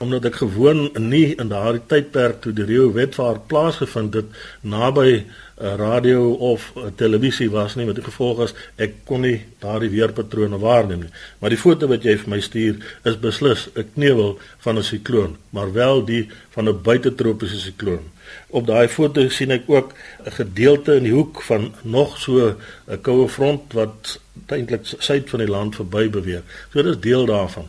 omdat 0.00 0.24
ek 0.30 0.38
gewoon 0.40 0.86
nie 0.96 1.34
in 1.36 1.50
daardie 1.52 1.82
tydperk 1.86 2.38
toe 2.40 2.54
die 2.56 2.64
Rio 2.64 2.88
wetvaart 2.96 3.42
plaasgevind 3.52 4.14
het 4.16 4.38
naby 4.64 5.10
'n 5.10 5.24
uh, 5.60 5.74
radio 5.76 6.32
of 6.32 6.72
uh, 6.76 6.88
televisie 6.96 7.50
was 7.50 7.74
nie 7.76 7.84
met 7.84 7.98
die 8.00 8.04
gevolg 8.04 8.40
as 8.40 8.54
ek 8.76 8.94
kon 9.04 9.20
nie 9.20 9.42
daardie 9.60 9.90
weerpatrone 9.92 10.58
waarneem 10.58 11.02
nie. 11.04 11.12
Maar 11.38 11.52
die 11.52 11.60
foto 11.60 11.86
wat 11.86 12.04
jy 12.08 12.16
vir 12.16 12.32
my 12.32 12.40
stuur 12.40 12.80
is 13.04 13.20
beslis 13.20 13.68
'n 13.74 13.90
knewel 13.94 14.38
van 14.64 14.78
'n 14.78 14.82
sikloon, 14.82 15.36
maar 15.50 15.72
wel 15.72 16.04
die 16.04 16.28
van 16.56 16.68
'n 16.68 16.82
buitetropiese 16.82 17.60
sikloon. 17.60 18.08
Op 18.48 18.66
daai 18.66 18.88
foto 18.88 19.28
sien 19.28 19.50
ek 19.50 19.68
ook 19.68 19.92
'n 20.24 20.32
gedeelte 20.32 20.96
in 20.96 21.02
die 21.02 21.12
hoek 21.12 21.42
van 21.42 21.74
nog 21.82 22.18
so 22.18 22.56
'n 22.88 23.00
koue 23.00 23.28
front 23.28 23.72
wat 23.72 24.18
eintlik 24.46 24.86
suid 24.98 25.30
van 25.30 25.38
die 25.38 25.48
land 25.48 25.74
verby 25.74 26.08
beweeg. 26.10 26.42
So 26.72 26.82
dit 26.82 26.94
is 26.94 27.00
deel 27.00 27.26
daarvan. 27.26 27.68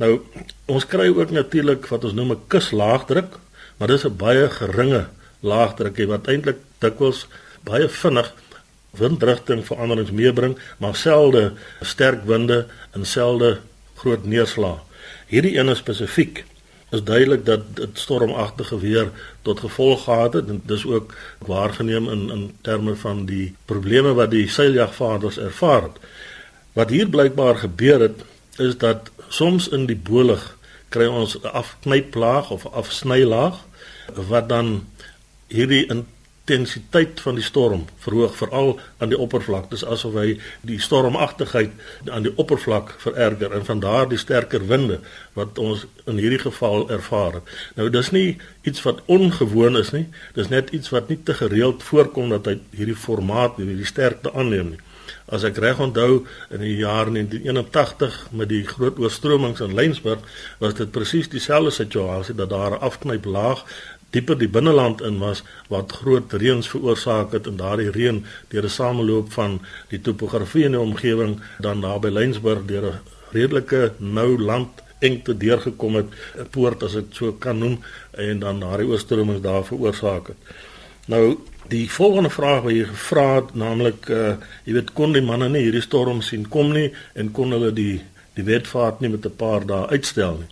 Nou 0.00 0.12
ons 0.70 0.86
kry 0.88 1.10
ook 1.12 1.30
natuurlik 1.34 1.86
wat 1.92 2.04
ons 2.08 2.16
noem 2.16 2.32
'n 2.32 2.46
kuslaagdruk, 2.52 3.36
maar 3.76 3.88
dis 3.88 4.04
'n 4.04 4.16
baie 4.16 4.48
geringe 4.50 5.06
laagdruk 5.40 5.98
wat 6.06 6.26
eintlik 6.26 6.56
dikwels 6.78 7.26
baie 7.64 7.88
vinnig 7.88 8.32
windrigting 8.90 9.66
veranderings 9.66 10.10
meebring, 10.10 10.58
maar 10.78 10.96
selde 10.96 11.52
sterk 11.80 12.24
winde 12.24 12.66
en 12.90 13.04
selde 13.04 13.58
groot 13.94 14.24
neerslae. 14.24 14.78
Hierdie 15.26 15.58
een 15.58 15.76
spesifiek 15.76 16.44
is 16.90 17.04
duidelik 17.04 17.44
dat 17.46 17.60
dit 17.76 17.98
stormagtige 17.98 18.78
weer 18.78 19.10
tot 19.42 19.60
gevolg 19.60 20.04
gehad 20.04 20.32
het 20.32 20.48
en 20.48 20.62
dis 20.64 20.86
ook 20.86 21.14
waargeneem 21.38 22.08
in 22.08 22.30
in 22.30 22.54
terme 22.60 22.96
van 22.96 23.26
die 23.26 23.54
probleme 23.64 24.14
wat 24.14 24.30
die 24.30 24.48
seiljagvaarders 24.48 25.38
ervaar 25.38 25.82
het. 25.82 25.96
Wat 26.72 26.90
hier 26.90 27.08
blykbaar 27.08 27.56
gebeur 27.56 28.00
het 28.00 28.24
is 28.56 28.78
dat 28.78 29.10
soms 29.30 29.68
in 29.70 29.86
die 29.86 29.98
bolig 29.98 30.42
kry 30.90 31.06
ons 31.06 31.36
'n 31.38 31.54
afknyplaag 31.62 32.50
of 32.50 32.66
afsnylaag 32.66 33.62
wat 34.14 34.48
dan 34.48 34.86
hierdie 35.46 35.86
intensiteit 35.86 37.20
van 37.20 37.34
die 37.38 37.44
storm 37.44 37.84
verhoog 38.02 38.34
veral 38.36 38.80
aan 38.98 39.08
die 39.08 39.18
oppervlak. 39.18 39.70
Dis 39.70 39.84
asof 39.84 40.14
hy 40.18 40.40
die 40.66 40.80
stormagtigheid 40.82 41.70
aan 42.10 42.26
die 42.26 42.32
oppervlak 42.36 42.94
vererger 42.98 43.54
en 43.54 43.64
van 43.64 43.80
daar 43.80 44.08
die 44.08 44.18
sterker 44.18 44.66
winde 44.66 45.00
wat 45.38 45.58
ons 45.58 45.86
in 46.06 46.18
hierdie 46.18 46.42
geval 46.42 46.90
ervaar. 46.90 47.40
Nou 47.74 47.90
dis 47.90 48.10
nie 48.10 48.38
iets 48.62 48.82
wat 48.82 49.02
ongewoon 49.06 49.76
is 49.76 49.90
nie. 49.90 50.06
Dis 50.34 50.48
net 50.48 50.70
iets 50.70 50.90
wat 50.90 51.08
nie 51.08 51.22
te 51.22 51.34
gereeld 51.34 51.82
voorkom 51.82 52.28
dat 52.28 52.46
hy 52.46 52.58
hierdie 52.70 52.98
formaat, 52.98 53.56
hierdie 53.56 53.86
sterkte 53.86 54.34
aanneem 54.34 54.74
nie. 54.74 54.82
As 55.30 55.44
ek 55.46 55.60
reg 55.62 55.78
onthou 55.78 56.24
in 56.50 56.62
die 56.64 56.76
jaar 56.80 57.06
1981 57.06 58.16
met 58.34 58.48
die 58.50 58.64
groot 58.66 58.98
oorstromings 58.98 59.60
in 59.62 59.74
Lensburg 59.78 60.24
was 60.58 60.74
dit 60.74 60.90
presies 60.90 61.30
dieselfde 61.30 61.70
situasie 61.70 62.34
dat 62.34 62.50
daar 62.50 62.74
'n 62.74 62.82
afknyp 62.88 63.24
laag 63.24 63.64
dieper 64.10 64.38
die 64.38 64.48
binneland 64.48 65.02
in 65.06 65.18
was 65.18 65.42
wat 65.68 65.92
groot 65.92 66.32
reëns 66.32 66.68
veroorsaak 66.72 67.32
het 67.32 67.46
en 67.46 67.56
daardie 67.56 67.90
reën 67.90 68.24
deur 68.48 68.64
'n 68.64 68.76
sameloop 68.78 69.32
van 69.32 69.60
die 69.88 70.00
topografie 70.00 70.64
in 70.64 70.72
die 70.72 70.80
omgewing 70.80 71.40
dan 71.58 71.80
daar 71.80 72.00
by 72.00 72.08
Lensburg 72.08 72.66
deur 72.66 72.84
'n 72.90 73.00
redelike 73.32 73.92
nou 73.98 74.38
land 74.38 74.68
engte 74.98 75.36
deurgekom 75.36 75.94
het 75.94 76.10
'n 76.38 76.48
poort 76.50 76.82
as 76.82 76.94
ek 76.94 77.06
so 77.10 77.32
kan 77.32 77.58
noem 77.58 77.78
en 78.10 78.38
dan 78.38 78.60
daardie 78.60 78.88
oorstromings 78.88 79.42
daar 79.42 79.64
veroorsaak 79.64 80.26
het. 80.26 80.36
Nou 81.10 81.38
die 81.70 81.90
volgende 81.90 82.30
vraag 82.30 82.62
wat 82.66 82.74
jy 82.74 82.84
gevra 82.86 83.26
het 83.40 83.54
naamlik 83.58 84.08
uh 84.10 84.36
jy 84.66 84.74
weet 84.76 84.92
kon 84.94 85.14
die 85.14 85.22
manne 85.22 85.48
nie 85.50 85.64
hierdie 85.64 85.82
storm 85.82 86.22
sien 86.22 86.46
kom 86.48 86.70
nie 86.74 86.90
en 87.18 87.32
kon 87.34 87.54
hulle 87.54 87.72
die 87.74 88.02
die 88.38 88.46
wetvaart 88.46 89.00
nie 89.02 89.10
met 89.10 89.26
'n 89.26 89.36
paar 89.42 89.66
dae 89.66 89.88
uitstel 89.90 90.38
nie. 90.42 90.50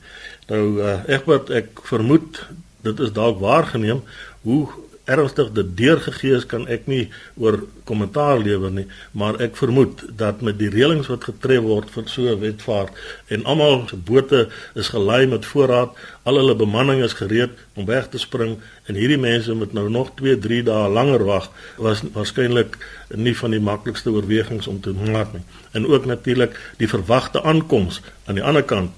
Nou 0.51 0.65
uh 0.83 0.97
Egbert 1.07 1.51
ek 1.51 1.83
vermoed 1.91 2.43
dit 2.83 3.01
is 3.07 3.13
dalk 3.13 3.39
waargeneem 3.43 4.03
hoe 4.43 4.67
ernstig 5.09 5.51
dit 5.57 5.71
deurgegee 5.81 6.37
is 6.37 6.47
kan 6.47 6.67
ek 6.69 6.87
nie 6.91 7.09
oor 7.41 7.61
kommentaar 7.89 8.41
lewer 8.43 8.73
nie 8.75 8.87
maar 9.13 9.41
ek 9.45 9.57
vermoed 9.61 10.05
dat 10.21 10.43
met 10.45 10.59
die 10.61 10.71
reëlings 10.73 11.11
wat 11.13 11.29
getref 11.31 11.65
word 11.65 11.91
vir 11.95 12.09
so 12.13 12.29
'n 12.29 12.41
wetvaart 12.45 12.93
en 13.29 13.45
almal 13.45 13.87
se 13.89 13.97
bote 13.97 14.49
is 14.75 14.93
gelei 14.95 15.27
met 15.27 15.49
voorraad 15.53 15.97
al 16.25 16.41
hulle 16.41 16.55
bemanning 16.55 17.03
is 17.03 17.17
gereed 17.21 17.57
om 17.75 17.87
weg 17.87 18.09
te 18.13 18.19
spring 18.19 18.59
en 18.87 18.95
hierdie 18.95 19.21
mense 19.21 19.55
moet 19.55 19.73
nou 19.73 19.89
nog 19.89 20.13
2 20.21 20.39
3 20.39 20.63
dae 20.71 20.89
langer 20.99 21.25
wag 21.25 21.51
was 21.77 22.03
waarskynlik 22.13 22.77
nie 23.15 23.37
van 23.37 23.51
die 23.51 23.61
maklikste 23.61 24.11
oorwegings 24.11 24.67
om 24.67 24.81
te 24.81 24.93
maak 24.93 25.33
nie 25.33 25.45
en 25.73 25.87
ook 25.87 26.05
natuurlik 26.05 26.59
die 26.77 26.89
verwagte 26.89 27.43
aankoms 27.43 28.01
aan 28.27 28.35
die 28.41 28.45
ander 28.45 28.63
kant 28.63 28.91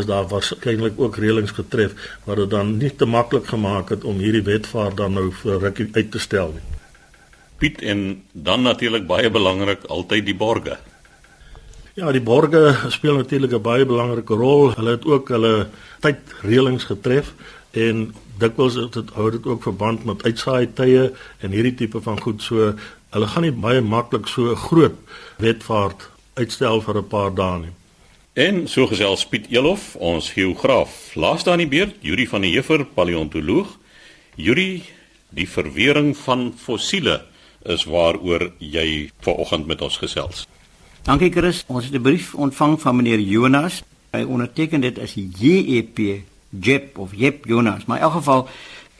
is 0.00 0.06
daar 0.06 0.28
waarskynlik 0.28 0.96
ook 0.96 1.16
reëlings 1.16 1.56
getref 1.60 1.92
wat 2.24 2.36
dit 2.36 2.50
dan 2.50 2.76
nie 2.78 2.94
te 2.96 3.06
maklik 3.06 3.46
gemaak 3.46 3.88
het 3.88 4.04
om 4.04 4.18
hierdie 4.24 4.44
wetvaart 4.48 4.96
dan 4.96 5.12
nou 5.12 5.30
vir 5.42 5.60
rukkie 5.60 5.88
uit 5.92 6.10
te 6.10 6.18
stel 6.18 6.52
nie 6.56 6.78
Piet 7.58 7.82
en 7.82 8.22
dan 8.32 8.62
natuurlik 8.62 9.06
baie 9.06 9.30
belangrik 9.30 9.84
altyd 9.90 10.26
die 10.26 10.36
borge. 10.38 10.76
Ja, 11.98 12.12
die 12.14 12.22
borge 12.22 12.76
speel 12.94 13.16
natuurlik 13.18 13.52
'n 13.52 13.62
baie 13.62 13.86
belangrike 13.86 14.34
rol. 14.34 14.70
Hulle 14.74 14.90
het 14.90 15.04
ook 15.04 15.28
hulle 15.28 15.66
tydreëlings 16.00 16.84
getref 16.84 17.34
en 17.70 18.14
dikwels 18.38 18.74
het 18.74 18.92
dit 18.92 19.10
hou 19.10 19.30
dit 19.30 19.46
ook 19.46 19.62
verband 19.62 20.04
met 20.04 20.22
uitsaai 20.22 20.72
tye 20.74 21.12
en 21.38 21.50
hierdie 21.50 21.74
tipe 21.74 22.00
van 22.00 22.20
goed 22.20 22.42
so 22.42 22.74
hulle 23.14 23.26
gaan 23.26 23.42
nie 23.42 23.52
baie 23.52 23.80
maklik 23.80 24.28
so 24.28 24.50
'n 24.50 24.56
groot 24.56 24.96
wetvaart 25.38 26.08
uitstel 26.34 26.80
vir 26.80 26.96
'n 26.98 27.08
paar 27.08 27.34
dae 27.34 27.58
nie. 27.58 27.74
En 28.38 28.68
so 28.68 28.86
gesels 28.86 29.26
Piet 29.26 29.46
Elof, 29.50 29.96
ons 29.96 30.30
geograaf. 30.30 31.14
Laaste 31.14 31.50
aan 31.50 31.58
die 31.58 31.66
beurt, 31.66 31.94
Yuri 32.00 32.26
van 32.26 32.40
der 32.40 32.50
Heever, 32.50 32.84
paleontoloog. 32.84 33.78
Yuri, 34.36 34.84
die 35.34 35.48
verwering 35.48 36.16
van 36.16 36.52
fossiele 36.56 37.24
is 37.66 37.84
waaroor 37.84 38.52
jy 38.58 39.10
vanoggend 39.20 39.66
met 39.66 39.82
ons 39.82 39.96
gesels. 39.96 40.46
Dankie 41.02 41.32
Chris. 41.32 41.64
Ons 41.66 41.84
het 41.84 41.94
'n 41.94 42.02
brief 42.02 42.34
ontvang 42.34 42.80
van 42.80 42.96
meneer 42.96 43.20
Jonas. 43.20 43.82
Hy 44.10 44.22
onderteken 44.22 44.80
dit 44.80 44.98
as 44.98 45.14
JEP 45.14 46.22
Jep 46.50 46.98
of 46.98 47.10
Jep 47.14 47.46
Jonas. 47.46 47.84
Maar 47.84 47.96
in 47.96 48.02
elk 48.02 48.12
geval 48.12 48.48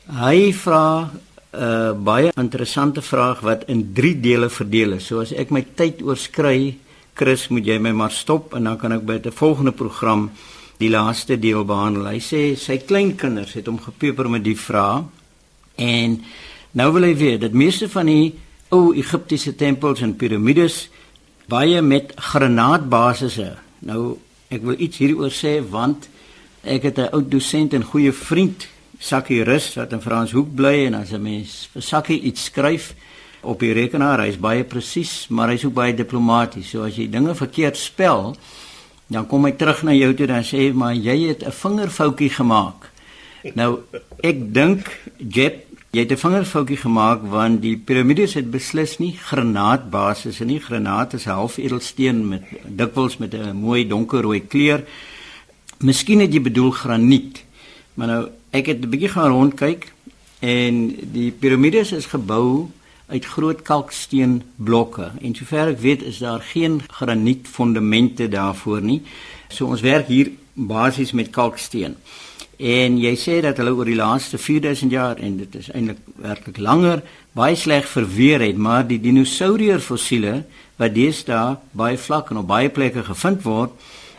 hy 0.05 0.53
vra 0.53 1.11
'n 1.51 1.63
uh, 1.63 1.93
baie 1.97 2.31
interessante 2.37 3.03
vraag 3.03 3.41
wat 3.41 3.65
in 3.67 3.93
3 3.93 4.21
dele 4.21 4.51
verdeel 4.51 4.93
is. 4.93 5.07
So 5.07 5.21
as 5.21 5.33
ek 5.33 5.51
my 5.51 5.65
tyd 5.75 6.03
oorskry, 6.03 6.77
Chris, 7.15 7.49
moet 7.49 7.67
jy 7.67 7.79
my 7.79 7.93
maar 7.93 8.13
stop 8.13 8.55
en 8.55 8.65
dan 8.65 8.77
kan 8.77 8.93
ek 8.93 9.05
by 9.05 9.17
'n 9.25 9.33
volgende 9.33 9.73
program 9.73 10.31
die 10.79 10.91
laaste 10.91 11.39
deel 11.39 11.65
behandel. 11.65 12.07
Hy 12.07 12.21
sê 12.21 12.57
sy 12.57 12.79
kleinkinders 12.79 13.55
het 13.59 13.67
hom 13.67 13.79
gepeper 13.79 14.29
met 14.31 14.45
die 14.45 14.57
vraag 14.57 15.05
en 15.77 16.23
nou 16.73 16.93
wil 16.93 17.03
hy 17.03 17.15
weet 17.17 17.41
dat 17.41 17.53
meeste 17.53 17.89
van 17.89 18.07
die 18.07 18.35
ou 18.69 18.95
Egiptiese 18.95 19.55
tempels 19.57 20.03
en 20.05 20.17
piramides 20.17 20.89
baie 21.49 21.83
met 21.83 22.13
granaatbasisse. 22.17 23.57
Nou 23.89 24.19
ek 24.53 24.63
wil 24.63 24.77
iets 24.79 24.99
hieroor 24.99 25.33
sê 25.33 25.59
want 25.65 26.09
ek 26.63 26.83
het 26.83 26.99
'n 26.99 27.09
ou 27.13 27.23
dosent 27.23 27.75
en 27.75 27.83
goeie 27.83 28.13
vriend, 28.13 28.67
Sakkie 28.99 29.45
Rus 29.45 29.75
wat 29.75 29.93
in 29.93 30.03
Franshoek 30.03 30.55
bly 30.55 30.87
en 30.87 30.95
as 30.95 31.13
'n 31.13 31.23
mens 31.23 31.69
vir 31.73 31.83
Sakkie 31.83 32.21
iets 32.21 32.45
skryf 32.45 32.95
op 33.43 33.61
die 33.61 33.73
rekenaar, 33.73 34.21
hy's 34.21 34.37
baie 34.37 34.65
presies, 34.65 35.29
maar 35.29 35.49
hy's 35.49 35.65
ook 35.65 35.75
baie 35.75 35.95
diplomaties. 35.95 36.71
So 36.71 36.83
as 36.83 36.97
jy 36.97 37.11
dinge 37.11 37.35
verkeerd 37.35 37.77
spel, 37.77 38.37
dan 39.07 39.27
kom 39.27 39.45
hy 39.45 39.53
terug 39.53 39.83
na 39.83 39.93
jou 39.93 40.15
toe 40.15 40.27
en 40.27 40.45
sê 40.45 40.73
maar 40.75 40.95
jy 40.95 41.29
het 41.29 41.45
'n 41.47 41.53
vingerfoutjie 41.53 42.31
gemaak. 42.31 42.91
Nou 43.55 43.81
ek 44.23 44.53
dink 44.53 44.99
Jep 45.19 45.69
Jy 45.91 46.01
het 46.05 46.13
'n 46.13 46.21
vingerfoutjie 46.21 46.77
gemaak 46.77 47.23
want 47.23 47.63
die 47.63 47.77
piramides 47.77 48.35
het 48.35 48.51
beslis 48.51 48.99
nie 48.99 49.17
granaatbasis 49.17 50.39
nie. 50.39 50.61
Granaat 50.61 51.15
is 51.15 51.25
halfedelsteen 51.25 52.29
met 52.29 52.43
dikwels 52.67 53.17
met 53.17 53.35
'n 53.35 53.57
mooi 53.57 53.87
donkerrooi 53.87 54.47
kleur. 54.47 54.85
Miskien 55.79 56.21
het 56.21 56.33
jy 56.33 56.43
bedoel 56.43 56.71
graniet. 56.71 57.45
Maar 57.95 58.07
nou 58.07 58.29
ek 58.51 58.67
het 58.67 58.85
'n 58.85 58.91
bietjie 58.91 59.09
gaan 59.09 59.31
rondkyk 59.31 59.93
en 60.41 60.97
die 61.13 61.31
piramides 61.31 61.93
is 61.93 62.07
gebou 62.07 62.71
uit 63.09 63.25
groot 63.25 63.63
kalksteenblokke 63.63 65.11
en 65.21 65.35
sover 65.35 65.69
ek 65.69 65.81
weet 65.81 66.03
is 66.03 66.19
daar 66.19 66.41
geen 66.41 66.83
granietfondamente 66.87 68.29
daarvoor 68.29 68.83
nie. 68.83 69.03
So 69.49 69.67
ons 69.67 69.81
werk 69.81 70.07
hier 70.07 70.31
basies 70.55 71.13
met 71.13 71.31
kalksteen. 71.31 71.97
En 72.59 72.99
jy 72.99 73.15
sê 73.15 73.41
dat 73.41 73.57
hulle 73.57 73.73
oor 73.73 73.87
die 73.87 73.95
laaste 73.95 74.39
4000 74.39 74.91
jaar 74.91 75.17
en 75.17 75.37
dit 75.39 75.55
is 75.55 75.71
eintlik 75.71 76.01
werklik 76.19 76.59
langer 76.59 77.03
baie 77.33 77.57
sleg 77.57 77.87
verweer 77.87 78.43
het, 78.43 78.57
maar 78.59 78.87
die 78.87 78.99
dinosourier 79.01 79.81
fossiele 79.81 80.43
wat 80.77 80.95
deesdae 80.95 81.57
baie 81.71 81.99
vlak 81.99 82.31
en 82.31 82.43
op 82.43 82.49
baie 82.51 82.69
plekke 82.69 83.05
gevind 83.07 83.45
word, 83.47 83.71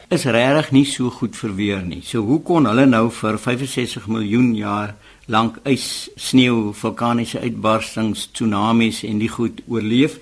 is 0.09 0.25
regtig 0.25 0.71
nie 0.73 0.85
so 0.89 1.11
goed 1.13 1.37
verweer 1.37 1.83
nie. 1.85 2.01
So 2.01 2.23
hoe 2.25 2.39
kon 2.41 2.65
hulle 2.65 2.87
nou 2.89 3.09
vir 3.13 3.37
65 3.37 4.07
miljoen 4.09 4.55
jaar 4.57 4.95
lank 5.29 5.59
ys, 5.69 6.09
sneeu, 6.17 6.71
vulkaniese 6.73 7.41
uitbarstings, 7.43 8.31
tsunamies 8.33 9.03
en 9.05 9.21
die 9.21 9.29
goed 9.29 9.61
oorleef 9.69 10.17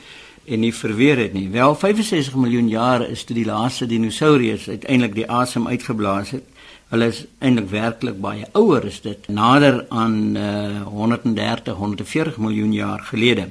en 0.47 0.59
nie 0.63 0.73
verweer 0.75 1.21
het 1.23 1.37
nie? 1.37 1.47
Wel 1.53 1.75
65 1.75 2.35
miljoen 2.35 2.67
jaar 2.67 3.05
is 3.07 3.23
toe 3.23 3.37
die 3.37 3.47
laaste 3.47 3.87
dinosouriërs 3.87 4.67
uiteindelik 4.73 5.15
die 5.15 5.29
asem 5.31 5.69
uitgeblaas 5.71 6.35
het. 6.35 6.51
Hulle 6.91 7.07
is 7.11 7.23
eintlik 7.39 7.71
werklik 7.71 8.19
baie 8.23 8.47
ouer 8.59 8.87
as 8.87 8.99
dit, 9.03 9.23
nader 9.31 9.85
aan 9.87 10.35
uh, 10.35 10.83
130, 10.83 11.75
140 11.79 12.37
miljoen 12.43 12.75
jaar 12.75 13.07
gelede. 13.07 13.47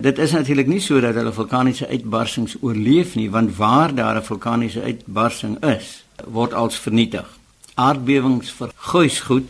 Dit 0.00 0.18
is 0.18 0.32
natuurlik 0.32 0.66
nie 0.66 0.80
so 0.80 0.96
dat 1.00 1.14
hulle 1.14 1.32
vulkaniese 1.32 1.84
uitbarstings 1.88 2.54
oorleef 2.64 3.18
nie, 3.20 3.26
want 3.30 3.56
waar 3.56 3.92
daar 3.94 4.16
'n 4.16 4.24
vulkaniese 4.24 4.82
uitbarsting 4.82 5.64
is, 5.64 6.04
word 6.24 6.54
als 6.54 6.78
vernietig. 6.78 7.26
Aardbewings 7.74 8.50
verguis 8.50 9.20
goed 9.20 9.44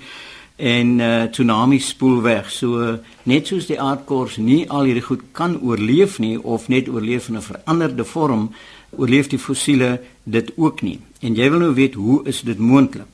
en 0.57 0.99
uh, 0.99 1.23
tsunamies 1.23 1.89
spoel 1.89 2.23
weg. 2.23 2.51
So 2.51 2.99
net 3.23 3.47
soos 3.47 3.67
die 3.67 3.81
aardkors 3.81 4.37
nie 4.37 4.71
al 4.71 4.85
hierdie 4.85 5.07
goed 5.07 5.23
kan 5.33 5.61
oorleef 5.61 6.19
nie 6.19 6.43
of 6.43 6.69
net 6.69 6.89
oorleef 6.89 7.29
in 7.29 7.37
'n 7.37 7.43
veranderde 7.43 8.05
vorm, 8.05 8.51
oorleef 8.91 9.27
die 9.27 9.39
fossiele 9.39 10.01
dit 10.25 10.53
ook 10.57 10.83
nie. 10.83 11.01
En 11.21 11.35
jy 11.35 11.51
wil 11.51 11.59
nou 11.59 11.75
weet 11.75 11.95
hoe 11.95 12.25
is 12.25 12.41
dit 12.41 12.59
moontlik? 12.59 13.10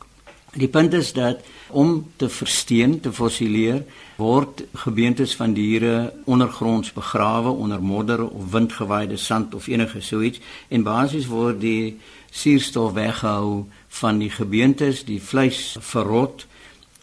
Die 0.56 0.68
punt 0.68 0.94
is 0.96 1.12
dat 1.12 1.44
om 1.68 2.06
te 2.16 2.28
versteen, 2.32 3.00
te 3.00 3.12
fossileer, 3.12 3.82
word 4.16 4.62
gebeentes 4.86 5.34
van 5.36 5.52
diere 5.52 6.12
ondergronds 6.24 6.94
begrawe 6.96 7.52
onder 7.52 7.82
modder 7.82 8.22
of 8.24 8.50
windgewaaide 8.54 9.16
sand 9.20 9.54
of 9.54 9.66
enige 9.68 10.00
so 10.00 10.22
iets 10.24 10.40
en 10.68 10.86
basies 10.86 11.28
word 11.28 11.60
die 11.60 11.98
suurstof 12.30 12.94
weggehou 12.96 13.66
van 14.00 14.18
die 14.18 14.30
gebeentes, 14.32 15.04
die 15.04 15.20
vleis 15.20 15.76
verrot. 15.80 16.46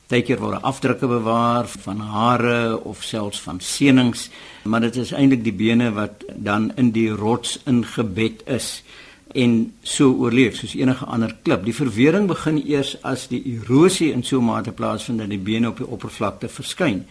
Partykeer 0.10 0.42
word 0.42 0.66
afdrukke 0.66 1.08
bewaar 1.10 1.70
van 1.86 2.02
hare 2.06 2.78
of 2.86 3.02
selfs 3.06 3.40
van 3.42 3.60
senings, 3.62 4.28
maar 4.64 4.82
dit 4.82 4.98
is 5.02 5.14
eintlik 5.14 5.42
die 5.46 5.56
bene 5.58 5.92
wat 5.94 6.26
dan 6.36 6.72
in 6.78 6.92
die 6.94 7.10
rots 7.10 7.60
ingebed 7.70 8.44
is 8.46 8.84
en 9.34 9.74
so 9.82 10.14
oorleef 10.14 10.56
soos 10.56 10.76
enige 10.78 11.06
ander 11.06 11.36
klip. 11.42 11.64
Die 11.66 11.76
verwering 11.76 12.28
begin 12.30 12.60
eers 12.62 12.96
as 13.02 13.28
die 13.32 13.42
erosie 13.56 14.12
in 14.14 14.24
so 14.24 14.40
'n 14.40 14.46
mate 14.46 14.72
plaasvind 14.72 15.20
dat 15.20 15.30
die 15.30 15.40
bene 15.40 15.68
op 15.68 15.78
die 15.78 15.88
oppervlakte 15.88 16.48
verskyn. 16.50 17.06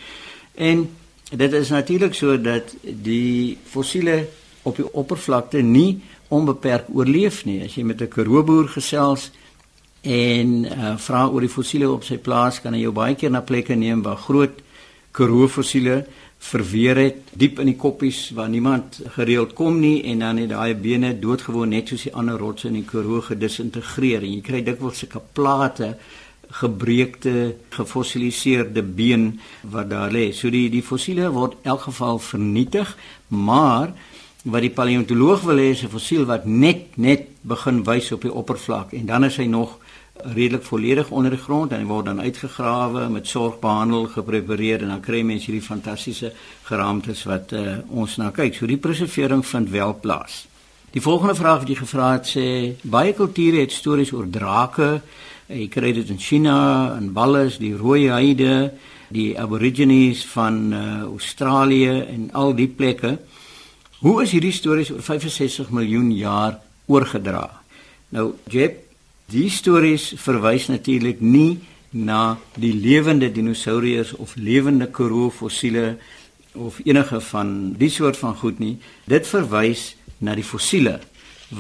En 0.55 0.89
dit 1.31 1.53
is 1.53 1.69
natuurlik 1.69 2.15
so 2.15 2.41
dat 2.41 2.75
die 2.83 3.59
fossiele 3.65 4.27
op 4.63 4.77
die 4.77 4.95
oppervlakte 4.95 5.63
nie 5.63 6.01
onbeperk 6.29 6.85
oorleef 6.93 7.45
nie. 7.45 7.63
As 7.65 7.75
jy 7.75 7.83
met 7.83 8.01
'n 8.01 8.09
karooboer 8.09 8.69
gesels 8.69 9.31
en 10.01 10.65
uh, 10.65 10.97
vra 10.97 11.29
oor 11.29 11.41
die 11.41 11.49
fossiele 11.49 11.91
op 11.91 12.05
sy 12.05 12.19
plaas, 12.19 12.61
kan 12.61 12.75
hy 12.75 12.81
jou 12.81 12.93
baie 12.93 13.15
keer 13.15 13.31
na 13.31 13.41
plekke 13.41 13.75
neem 13.75 14.03
waar 14.03 14.17
groot 14.17 14.63
karoo 15.13 15.49
fossiele 15.49 16.07
verweer 16.43 16.99
het 16.99 17.31
diep 17.39 17.61
in 17.63 17.71
die 17.71 17.79
koppies 17.79 18.31
waar 18.37 18.51
niemand 18.51 18.99
gereeld 19.15 19.55
kom 19.59 19.79
nie 19.81 20.03
en 20.11 20.25
dan 20.25 20.41
het 20.43 20.51
daai 20.51 20.75
bene 20.75 21.13
doodgewoon 21.19 21.71
net 21.71 21.93
soos 21.93 22.09
die 22.09 22.15
ander 22.19 22.41
rotse 22.41 22.69
in 22.69 22.81
die 22.81 22.89
Karoo 22.89 23.23
gedisintegreer 23.29 24.27
en 24.27 24.35
jy 24.35 24.43
kry 24.45 24.63
dikwels 24.67 25.05
sulke 25.05 25.23
plate 25.37 25.95
gebreekte 26.53 27.55
gefossiliseerde 27.73 28.83
been 28.83 29.41
wat 29.73 29.89
daar 29.91 30.13
lê. 30.13 30.33
So 30.37 30.51
die 30.53 30.69
die 30.73 30.83
fossiele 30.85 31.31
word 31.33 31.57
in 31.63 31.71
elk 31.73 31.87
geval 31.89 32.19
vernietig, 32.21 32.97
maar 33.29 33.95
wat 34.43 34.65
die 34.67 34.75
paleontoloog 34.75 35.47
wil 35.47 35.63
hê 35.63 35.71
is 35.71 35.83
'n 35.83 35.95
fossiel 35.95 36.27
wat 36.27 36.45
net 36.47 36.97
net 36.97 37.29
begin 37.43 37.85
wys 37.85 38.13
op 38.13 38.23
die 38.23 38.35
oppervlak 38.35 38.93
en 38.93 39.07
dan 39.07 39.25
is 39.25 39.37
hy 39.37 39.47
nog 39.47 39.79
redelik 40.25 40.63
volledig 40.63 41.11
onder 41.11 41.31
die 41.35 41.41
grond 41.41 41.73
en 41.73 41.83
hy 41.83 41.89
word 41.89 42.07
dan 42.11 42.21
uitgegrawe 42.21 43.09
met 43.13 43.27
sorg 43.27 43.59
behandel, 43.63 44.07
geprepareer 44.13 44.83
en 44.83 44.95
dan 44.95 45.03
kry 45.05 45.23
mense 45.27 45.51
hierdie 45.51 45.65
fantastiese 45.67 46.33
geraamtes 46.69 47.25
wat 47.29 47.53
uh, 47.57 47.79
ons 47.91 48.17
na 48.21 48.31
kyk. 48.35 48.55
So 48.57 48.71
die 48.71 48.81
preservering 48.81 49.45
vind 49.47 49.71
wel 49.71 49.95
plaas. 50.01 50.45
Die 50.93 51.01
volgende 51.01 51.35
vraag 51.35 51.63
wat 51.63 51.73
jy 51.73 51.79
gevra 51.79 52.13
het 52.19 52.29
sê 52.29 52.47
baie 52.85 53.15
kulture 53.17 53.63
het 53.65 53.73
stories 53.73 54.13
oor 54.13 54.27
drake. 54.29 54.89
Jy 55.49 55.69
kry 55.73 55.93
dit 55.97 56.11
in 56.13 56.21
China, 56.21 56.57
in 56.99 57.13
Wallis, 57.17 57.57
die 57.61 57.73
rooi 57.77 58.11
heide, 58.13 58.73
die 59.13 59.33
aborigines 59.41 60.25
van 60.33 60.61
uh, 60.73 60.83
Australië 61.09 61.97
en 62.13 62.29
al 62.37 62.55
die 62.57 62.69
plekke. 62.69 63.17
Hoe 64.03 64.17
is 64.25 64.33
hierdie 64.37 64.53
stories 64.53 64.93
oor 64.93 65.03
65 65.05 65.73
miljoen 65.73 66.13
jaar 66.17 66.61
oorgedra? 66.93 67.47
Nou, 68.13 68.33
Jep, 68.53 68.92
Die 69.33 69.49
stories 69.49 70.11
verwys 70.21 70.67
natuurlik 70.69 71.23
nie 71.25 71.63
na 71.97 72.37
die 72.61 72.75
lewende 72.77 73.31
dinosouriërs 73.33 74.11
of 74.21 74.35
lewende 74.37 74.91
koroo 74.93 75.31
fossiele 75.33 75.95
of 76.53 76.83
enige 76.85 77.21
van 77.31 77.73
die 77.81 77.89
soort 77.89 78.19
van 78.21 78.37
goed 78.37 78.59
nie. 78.61 78.75
Dit 79.09 79.25
verwys 79.31 79.95
na 80.21 80.35
die 80.37 80.45
fossiele 80.45 80.99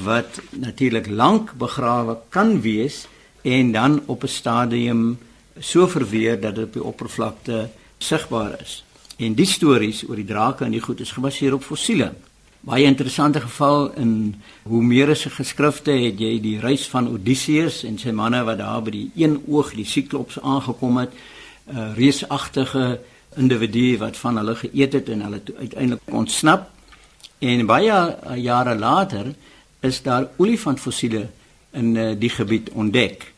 wat 0.04 0.40
natuurlik 0.52 1.08
lank 1.08 1.54
begrawe 1.56 2.18
kan 2.28 2.58
wees 2.60 3.06
en 3.42 3.72
dan 3.72 4.02
op 4.06 4.24
'n 4.24 4.28
stadium 4.28 5.18
so 5.58 5.86
verweer 5.88 6.40
dat 6.40 6.54
dit 6.54 6.64
op 6.64 6.72
die 6.72 6.84
oppervlakte 6.84 7.70
sigbaar 7.98 8.60
is. 8.60 8.84
En 9.16 9.34
die 9.34 9.46
stories 9.46 10.04
oor 10.08 10.16
die 10.16 10.28
drake 10.28 10.64
en 10.64 10.70
die 10.70 10.84
goed 10.84 11.00
is 11.00 11.12
gebaseer 11.12 11.54
op 11.54 11.64
fossiele 11.64 12.12
baie 12.62 12.84
interessante 12.86 13.40
geval 13.40 13.90
in 13.98 14.34
Homeriese 14.62 15.30
geskrifte 15.30 15.90
het 15.98 16.20
jy 16.22 16.36
die 16.42 16.58
reis 16.62 16.84
van 16.90 17.08
Odysseus 17.10 17.82
en 17.88 17.98
sy 17.98 18.14
manne 18.14 18.44
wat 18.46 18.60
daar 18.60 18.84
by 18.86 18.92
die 18.94 19.08
een 19.18 19.40
oog 19.50 19.72
die 19.74 19.86
siklops 19.86 20.38
aangekom 20.38 21.00
het 21.02 21.10
'n 21.10 21.76
uh, 21.76 21.94
reusagtige 21.96 23.00
individu 23.36 23.98
wat 23.98 24.16
van 24.16 24.36
hulle 24.36 24.54
geëet 24.54 24.92
het 24.92 25.08
en 25.08 25.20
hulle 25.20 25.42
uiteindelik 25.58 26.00
ontsnap. 26.06 26.70
En 27.38 27.66
baie 27.66 28.16
jare 28.36 28.78
later 28.78 29.34
is 29.80 30.02
daar 30.02 30.28
olifantfossiele 30.36 31.28
in 31.72 31.94
uh, 31.94 32.14
die 32.18 32.30
gebied 32.30 32.70
ontdek. 32.70 33.32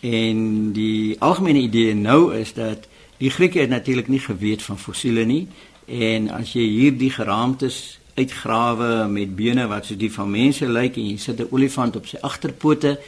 En 0.00 0.72
die 0.72 1.16
algemene 1.18 1.58
idee 1.58 1.94
nou 1.94 2.34
is 2.34 2.52
dat 2.54 2.86
die 3.18 3.30
Grieke 3.30 3.58
het 3.58 3.68
natuurlik 3.68 4.08
nie 4.08 4.20
geweet 4.20 4.62
van 4.62 4.78
fossiele 4.78 5.24
nie. 5.24 5.48
En 5.86 6.30
as 6.30 6.52
jy 6.52 6.62
hierdie 6.62 7.10
geraamtes 7.10 7.99
uitgrawe 8.14 9.08
met 9.08 9.36
bene 9.36 9.66
wat 9.66 9.86
soos 9.86 9.98
die 9.98 10.12
van 10.12 10.30
mense 10.30 10.68
lyk 10.68 10.96
en 10.96 11.08
jy 11.10 11.16
sit 11.16 11.40
'n 11.40 11.48
olifant 11.50 11.96
op 11.96 12.06
sy 12.06 12.16
agterpote, 12.20 12.98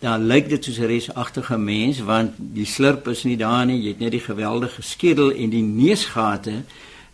dan 0.00 0.26
lyk 0.26 0.48
dit 0.48 0.64
soos 0.64 0.78
'n 0.78 0.86
resagtige 0.86 1.58
mens 1.58 2.00
want 2.00 2.30
die 2.36 2.66
slurp 2.66 3.08
is 3.08 3.24
nie 3.24 3.36
daar 3.36 3.66
nie, 3.66 3.82
jy 3.82 3.88
het 3.88 3.98
net 3.98 4.10
die 4.10 4.20
geweldige 4.20 4.82
skedel 4.82 5.32
en 5.32 5.50
die 5.50 5.62
neusgate 5.62 6.62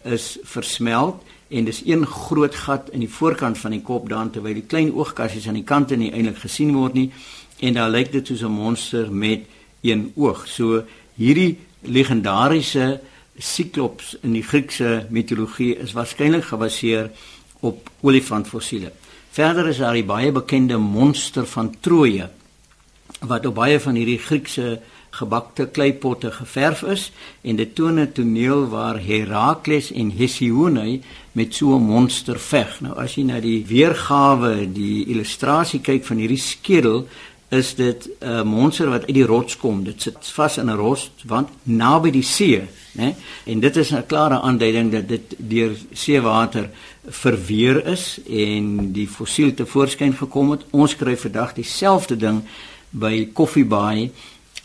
is 0.04 0.38
versmelt 0.42 1.22
en 1.48 1.64
dis 1.64 1.82
een 1.84 2.06
groot 2.06 2.54
gat 2.54 2.90
in 2.90 3.00
die 3.00 3.08
voorkant 3.08 3.58
van 3.58 3.70
die 3.70 3.82
kop 3.82 4.08
dan 4.08 4.30
terwyl 4.30 4.54
die 4.54 4.66
klein 4.66 4.92
oogkassies 4.92 5.48
aan 5.48 5.54
die 5.54 5.64
kante 5.64 5.96
nie 5.96 6.12
eintlik 6.12 6.38
gesien 6.38 6.74
word 6.74 6.94
nie 6.94 7.10
en 7.58 7.74
dan 7.74 7.90
lyk 7.90 8.12
dit 8.12 8.26
soos 8.26 8.42
'n 8.42 8.52
monster 8.52 9.12
met 9.12 9.40
een 9.80 10.12
oog. 10.16 10.46
So 10.48 10.82
hierdie 11.14 11.58
legendariese 11.80 13.00
Siklops 13.38 14.16
in 14.22 14.32
die 14.32 14.42
Griekse 14.42 15.06
mitologie 15.10 15.76
is 15.78 15.92
waarskynlik 15.92 16.44
gebaseer 16.44 17.10
op 17.60 17.90
olifantfossiele. 18.00 18.92
Verder 19.30 19.68
is 19.68 19.78
daar 19.78 19.94
die 19.94 20.04
baie 20.04 20.32
bekende 20.32 20.76
monster 20.76 21.46
van 21.46 21.74
Troje 21.80 22.30
wat 23.20 23.46
op 23.46 23.54
baie 23.54 23.80
van 23.80 23.96
hierdie 23.98 24.18
Griekse 24.18 24.78
gebakte 25.18 25.66
kleipotte 25.66 26.30
geverf 26.30 26.82
is 26.82 27.08
en 27.42 27.56
dit 27.56 27.74
toon 27.74 27.98
'n 28.00 28.12
toneel 28.12 28.68
waar 28.68 29.00
Herakles 29.00 29.92
en 29.92 30.10
Hesione 30.10 31.00
met 31.32 31.54
so 31.54 31.76
'n 31.76 31.82
monster 31.82 32.38
veg. 32.38 32.80
Nou 32.80 32.94
as 32.96 33.14
jy 33.14 33.22
na 33.22 33.40
die 33.40 33.64
weergawe, 33.66 34.72
die 34.72 35.06
illustrasie 35.06 35.80
kyk 35.80 36.04
van 36.04 36.16
hierdie 36.16 36.38
skedel, 36.38 37.06
is 37.48 37.74
dit 37.74 38.08
'n 38.20 38.46
monster 38.46 38.88
wat 38.88 39.06
uit 39.06 39.14
die 39.14 39.26
rots 39.26 39.56
kom. 39.56 39.84
Dit 39.84 40.02
sit 40.02 40.16
vas 40.20 40.58
in 40.58 40.70
'n 40.70 40.76
rotswand 40.76 41.48
naby 41.62 42.10
die 42.10 42.22
see. 42.22 42.68
né? 42.98 43.14
En 43.44 43.60
dit 43.60 43.76
is 43.76 43.90
'n 43.90 44.06
klare 44.06 44.40
aanduiding 44.40 44.92
dat 44.92 45.08
dit 45.08 45.34
deur 45.36 45.76
seewater 45.92 46.70
verweer 47.10 47.80
is 47.86 48.18
en 48.24 48.92
die 48.92 49.08
fossiel 49.08 49.54
te 49.54 49.66
voorskyn 49.66 50.14
gekom 50.16 50.50
het. 50.54 50.66
Ons 50.70 50.96
kry 50.96 51.16
vandag 51.16 51.54
dieselfde 51.56 52.16
ding 52.16 52.42
by 52.90 53.28
Coffee 53.32 53.64
Bay 53.64 54.10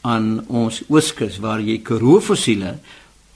aan 0.02 0.44
ons 0.48 0.82
ooskus 0.90 1.40
waar 1.44 1.64
jy 1.64 1.80
Karoo 1.86 2.20
fossiele 2.20 2.78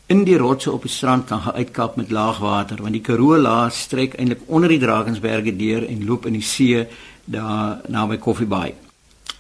in 0.08 0.24
die 0.28 0.38
rotse 0.40 0.72
op 0.72 0.86
die 0.88 0.92
strand 0.92 1.28
kan 1.28 1.42
gaan 1.44 1.60
uitkap 1.60 1.98
met 2.00 2.12
laagwater 2.12 2.82
want 2.84 2.96
die 2.96 3.04
Karoo 3.04 3.38
laag 3.40 3.76
strek 3.76 4.16
eintlik 4.20 4.46
onder 4.48 4.72
die 4.72 4.80
Drakensberge 4.80 5.56
deur 5.56 5.88
en 5.88 6.06
loop 6.08 6.28
in 6.28 6.40
die 6.40 6.46
see 6.46 6.86
daar 7.26 7.82
naby 7.92 8.18
Coffee 8.18 8.48
Bay. 8.48 8.74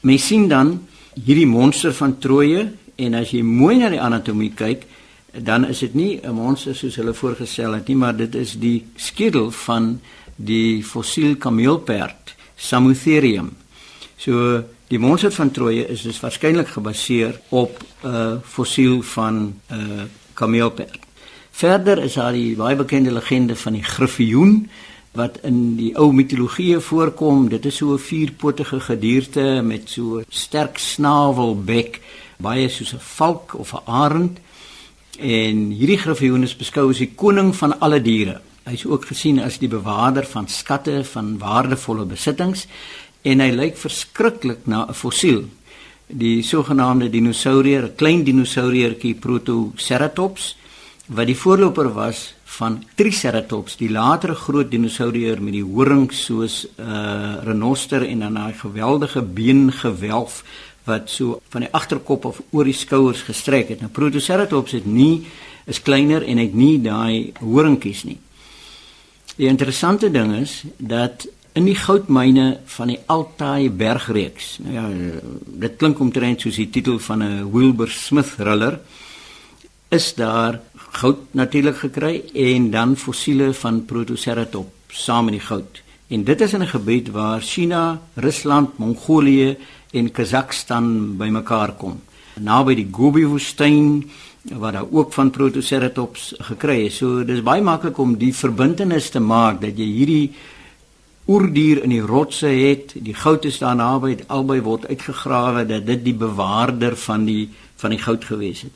Mens 0.01 0.27
sien 0.27 0.47
dan 0.47 0.75
hierdie 1.15 1.47
monster 1.47 1.93
van 1.95 2.17
Troje 2.19 2.67
en 2.97 3.15
as 3.15 3.31
jy 3.31 3.43
mooi 3.45 3.77
na 3.79 3.89
die 3.93 4.01
anatomie 4.01 4.51
kyk, 4.55 4.83
dan 5.43 5.67
is 5.67 5.79
dit 5.79 5.93
nie 5.93 6.19
'n 6.23 6.31
monster 6.31 6.75
soos 6.75 6.95
hulle 6.95 7.13
voorgestel 7.13 7.73
het 7.73 7.87
nie, 7.87 7.95
maar 7.95 8.15
dit 8.15 8.35
is 8.35 8.59
die 8.59 8.85
skedel 8.95 9.51
van 9.51 10.01
die 10.35 10.83
fossiel 10.83 11.35
kameelperd, 11.35 12.35
Samotherium. 12.55 13.55
So 14.17 14.63
die 14.87 14.99
monster 14.99 15.31
van 15.31 15.51
Troje 15.51 15.87
is 15.87 16.01
dus 16.01 16.19
waarskynlik 16.19 16.67
gebaseer 16.67 17.39
op 17.49 17.83
'n 18.03 18.07
uh, 18.07 18.33
fossiel 18.43 19.01
van 19.01 19.35
'n 19.69 19.73
uh, 19.73 20.03
kameelperd. 20.33 20.99
Verder 21.51 22.03
is 22.03 22.13
daar 22.13 22.31
die 22.31 22.55
baie 22.55 22.75
bekende 22.75 23.11
legende 23.11 23.55
van 23.55 23.73
die 23.73 23.83
griffioen 23.83 24.69
wat 25.17 25.39
in 25.41 25.75
die 25.75 25.95
ou 25.97 26.11
mitologie 26.13 26.79
voorkom. 26.79 27.49
Dit 27.49 27.65
is 27.65 27.75
so 27.75 27.93
'n 27.93 27.99
vierpotige 27.99 28.79
gedierte 28.79 29.61
met 29.63 29.89
so 29.89 30.21
sterk 30.29 30.77
snavelbek, 30.77 32.01
baie 32.37 32.69
soos 32.69 32.93
'n 32.93 32.99
valk 32.99 33.55
of 33.57 33.73
'n 33.73 33.85
arend. 33.85 34.39
En 35.17 35.71
hierdie 35.73 35.97
griffioen 35.97 36.45
is 36.45 36.53
beskou 36.53 36.91
as 36.91 36.99
die 37.01 37.09
koning 37.17 37.49
van 37.57 37.73
alle 37.81 37.97
diere. 38.05 38.35
Hy 38.67 38.75
is 38.77 38.85
ook 38.85 39.07
gesien 39.09 39.39
as 39.41 39.57
die 39.57 39.69
bewaarder 39.71 40.27
van 40.29 40.45
skatte 40.47 40.99
van 41.09 41.37
waardevolle 41.41 42.05
besittings 42.05 42.67
en 43.25 43.41
hy 43.41 43.49
lyk 43.49 43.77
verskriklik 43.81 44.67
na 44.67 44.85
'n 44.85 44.93
fossiel. 44.93 45.45
Die 46.07 46.43
sogenaamde 46.43 47.09
dinosourier, 47.09 47.83
'n 47.83 47.95
klein 47.95 48.23
dinosouriertjie 48.23 49.15
Protoceratops 49.15 50.55
wat 51.07 51.25
die 51.25 51.35
voorloper 51.35 51.93
was 51.93 52.33
van 52.57 52.79
Triceratops, 52.97 53.75
die 53.77 53.89
latere 53.93 54.33
groot 54.35 54.71
dinosourier 54.71 55.41
met 55.41 55.53
die 55.53 55.65
horings 55.65 56.23
soos 56.25 56.65
'n 56.65 56.81
uh, 56.81 57.43
renoster 57.43 58.01
en 58.07 58.19
dan 58.19 58.37
'n 58.37 58.53
geweldige 58.53 59.21
beengewelf 59.21 60.43
wat 60.83 61.09
so 61.09 61.41
van 61.49 61.61
die 61.61 61.71
agterkop 61.71 62.25
of 62.25 62.41
oor 62.49 62.63
die 62.63 62.73
skouers 62.73 63.21
gestrek 63.21 63.69
het. 63.69 63.79
Nou 63.79 63.91
Protoceratops 63.91 64.71
het 64.71 64.85
nie 64.85 65.27
is 65.65 65.81
kleiner 65.81 66.23
en 66.23 66.37
het 66.37 66.53
nie 66.53 66.81
daai 66.81 67.33
horingkies 67.39 68.03
nie. 68.03 68.19
Die 69.35 69.47
interessante 69.47 70.11
ding 70.11 70.35
is 70.35 70.63
dat 70.77 71.27
in 71.53 71.65
die 71.65 71.75
goudmyne 71.75 72.59
van 72.65 72.87
die 72.87 72.99
Altai 73.05 73.69
bergreeks. 73.69 74.57
Nou 74.63 74.73
ja, 74.73 74.85
dit 75.45 75.75
klink 75.77 75.99
omtrent 75.99 76.41
soos 76.41 76.55
die 76.55 76.69
titel 76.69 76.99
van 76.99 77.23
'n 77.23 77.51
Wilbur 77.51 77.89
Smith 77.89 78.33
thriller 78.35 78.79
is 79.89 80.13
daar 80.15 80.59
goud 80.91 81.17
natuurlik 81.31 81.77
gekry 81.77 82.23
en 82.33 82.71
dan 82.71 82.95
fossiele 82.95 83.53
van 83.53 83.85
Protoceratops 83.85 85.03
saam 85.03 85.25
met 85.25 85.37
die 85.37 85.43
goud. 85.43 85.81
En 86.07 86.23
dit 86.23 86.41
is 86.41 86.53
in 86.53 86.61
'n 86.61 86.67
gebied 86.67 87.11
waar 87.11 87.41
China, 87.41 88.01
Rusland, 88.13 88.77
Mongolië 88.77 89.57
en 89.91 90.11
Kazakhstan 90.11 91.17
bymekaar 91.17 91.71
kom. 91.73 92.01
Naby 92.39 92.75
die 92.75 92.87
Gobi-woestyn 92.91 94.09
waar 94.41 94.71
daar 94.71 94.91
ook 94.91 95.13
van 95.13 95.29
Protoceratops 95.29 96.33
gekry 96.37 96.85
is. 96.85 96.95
So 96.95 97.23
dis 97.25 97.43
baie 97.43 97.61
maklik 97.61 97.97
om 97.97 98.17
die 98.17 98.33
verbintenis 98.35 99.09
te 99.09 99.19
maak 99.19 99.61
dat 99.61 99.77
jy 99.77 99.85
hierdie 99.85 100.31
oerdier 101.27 101.83
in 101.83 101.89
die 101.89 102.01
rotse 102.01 102.47
het, 102.47 102.93
die 103.03 103.13
goud 103.13 103.45
is 103.45 103.57
daar 103.59 103.75
naby, 103.75 104.15
albei 104.27 104.61
word 104.63 104.87
uitgegrawe 104.87 105.65
dat 105.67 105.85
dit 105.85 106.03
die 106.05 106.15
bewaarder 106.15 106.95
van 106.95 107.25
die 107.25 107.49
van 107.77 107.93
die 107.93 107.99
goud 107.99 108.23
gewees 108.25 108.61
het. 108.61 108.71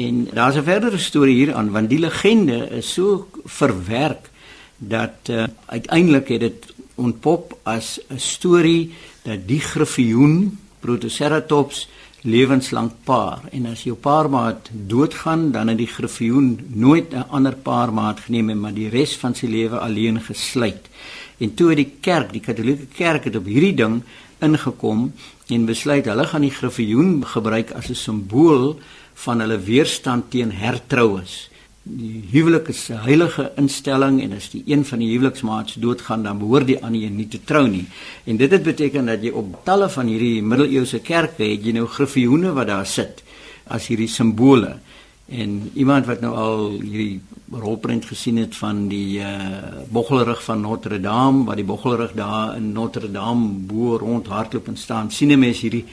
En 0.00 0.28
daar's 0.32 0.56
'n 0.56 0.62
verdere 0.72 0.98
storie 0.98 1.34
hier 1.34 1.54
aan 1.54 1.70
want 1.70 1.88
die 1.88 1.98
legende 1.98 2.58
is 2.80 2.92
so 2.92 3.28
verwerk 3.44 4.30
dat 4.76 5.16
uh, 5.30 5.44
uiteindelik 5.66 6.28
het 6.28 6.40
dit 6.40 6.74
ontpop 6.94 7.58
as 7.62 8.00
'n 8.08 8.18
storie 8.18 8.92
dat 9.22 9.48
die 9.48 9.60
griffioen 9.60 10.58
Protoceratops 10.80 11.88
lewenslank 12.20 12.92
paar 13.04 13.40
en 13.50 13.66
as 13.66 13.82
jou 13.82 13.96
paarmaat 13.96 14.68
doodgaan 14.72 15.50
dan 15.52 15.68
het 15.68 15.78
die 15.78 15.86
griffioen 15.96 16.58
nooit 16.68 17.12
'n 17.12 17.28
ander 17.28 17.56
paarmaat 17.56 18.20
geneem 18.20 18.50
en 18.50 18.60
maar 18.60 18.74
die 18.74 18.88
res 18.88 19.16
van 19.16 19.34
sy 19.34 19.46
lewe 19.46 19.78
alleen 19.78 20.20
gesluit. 20.20 20.88
En 21.38 21.54
toe 21.54 21.68
het 21.68 21.76
die 21.76 21.92
kerk, 22.00 22.32
die 22.32 22.40
Katolieke 22.40 22.86
Kerk 22.86 23.24
het 23.24 23.36
op 23.36 23.44
hierdie 23.44 23.74
ding 23.74 24.02
ingekom 24.38 25.12
en 25.46 25.64
besluit 25.64 26.04
hulle 26.04 26.26
gaan 26.26 26.40
die 26.40 26.50
griffioen 26.50 27.26
gebruik 27.26 27.72
as 27.72 27.88
'n 27.88 27.94
simbool 27.94 28.78
van 29.24 29.40
hulle 29.40 29.58
weerstand 29.60 30.30
teen 30.30 30.52
hertroues. 30.52 31.48
Die 31.82 32.20
huwelik 32.32 32.68
is 32.68 32.88
'n 32.90 33.02
heilige 33.08 33.52
instelling 33.56 34.20
en 34.22 34.32
as 34.32 34.50
die 34.50 34.62
een 34.66 34.84
van 34.84 34.98
die 34.98 35.10
huweliksmaats 35.10 35.74
doodgaan, 35.74 36.22
dan 36.22 36.38
behoort 36.38 36.66
die 36.66 36.82
ander 36.84 37.02
een 37.02 37.16
nie 37.16 37.28
te 37.28 37.40
trou 37.44 37.68
nie. 37.68 37.86
En 38.24 38.36
dit 38.36 38.50
het 38.50 38.62
beteken 38.62 39.06
dat 39.06 39.22
jy 39.22 39.30
op 39.30 39.64
talle 39.64 39.88
van 39.88 40.06
hierdie 40.06 40.42
middeleeuse 40.42 41.00
kerke 41.00 41.42
het 41.42 41.64
jy 41.64 41.72
nou 41.72 41.86
griffioene 41.86 42.52
wat 42.52 42.66
daar 42.66 42.86
sit 42.86 43.22
as 43.66 43.86
hierdie 43.86 44.08
simbole. 44.08 44.76
En 45.28 45.70
iemand 45.74 46.06
wat 46.06 46.20
nou 46.20 46.34
al 46.34 46.70
hierdie 46.70 47.20
rolprent 47.50 48.04
gesien 48.04 48.36
het 48.36 48.56
van 48.56 48.88
die 48.88 49.18
uh 49.18 49.38
boggelrug 49.90 50.42
van 50.42 50.60
Notre 50.60 51.00
Dame, 51.00 51.44
waar 51.44 51.56
die 51.56 51.64
boggelrug 51.64 52.12
daar 52.14 52.56
in 52.56 52.72
Notre 52.72 53.10
Dame 53.10 53.46
bo 53.66 53.96
rond 53.96 54.26
hardloop 54.26 54.68
en 54.68 54.76
staan, 54.76 55.10
sien 55.10 55.32
'n 55.32 55.38
mens 55.38 55.60
hierdie 55.60 55.84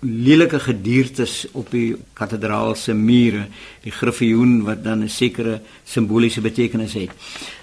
lelike 0.00 0.60
gediertes 0.62 1.46
op 1.58 1.70
die 1.70 1.96
kathedraal 2.14 2.76
se 2.78 2.94
mure, 2.94 3.46
die 3.82 3.92
griffioen 3.92 4.62
wat 4.66 4.84
dan 4.84 5.02
'n 5.02 5.08
sekere 5.08 5.60
simboliese 5.84 6.40
betekenis 6.40 6.92
het. 6.92 7.10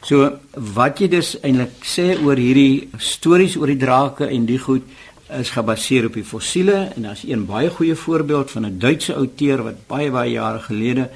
So 0.02 0.40
wat 0.54 1.00
jy 1.00 1.08
dus 1.08 1.40
eintlik 1.42 1.84
sê 1.84 2.18
oor 2.24 2.36
hierdie 2.36 2.90
stories 2.98 3.56
oor 3.56 3.68
die 3.68 3.78
drake 3.78 4.26
en 4.26 4.46
die 4.46 4.60
goed 4.60 4.84
is 5.30 5.50
gebaseer 5.50 6.06
op 6.06 6.14
die 6.14 6.24
fossiele 6.24 6.92
en 6.96 7.02
daar's 7.02 7.24
een 7.24 7.46
baie 7.46 7.70
goeie 7.70 7.96
voorbeeld 7.96 8.52
van 8.52 8.66
'n 8.66 8.80
Duitse 8.80 9.16
outeur 9.16 9.64
wat 9.64 9.88
baie 9.88 10.12
baie 10.12 10.32
jare 10.32 10.60
gelede 10.60 11.10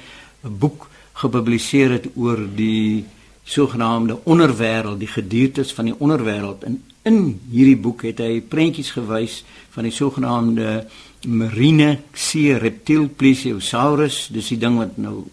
'n 0.44 0.58
boek 0.58 0.88
gepubliseer 1.12 1.90
het 1.90 2.06
oor 2.16 2.38
die 2.54 3.04
sogenaamde 3.44 4.18
onderwêreld, 4.24 4.98
die 4.98 5.08
gediertes 5.08 5.72
van 5.72 5.84
die 5.84 5.94
onderwêreld 5.98 6.64
en 6.64 6.82
in 7.02 7.40
hierdie 7.50 7.76
boek 7.76 8.02
het 8.02 8.18
hy 8.18 8.40
prentjies 8.40 8.90
gewys 8.90 9.44
van 9.70 9.86
die 9.88 9.92
sogenaamde 9.92 10.86
marine 11.26 11.98
see 12.14 12.56
reptiel 12.56 13.08
plesiosaurus 13.08 14.28
dis 14.32 14.48
die 14.54 14.58
ding 14.60 14.78
wat 14.80 14.96
nou 14.96 15.26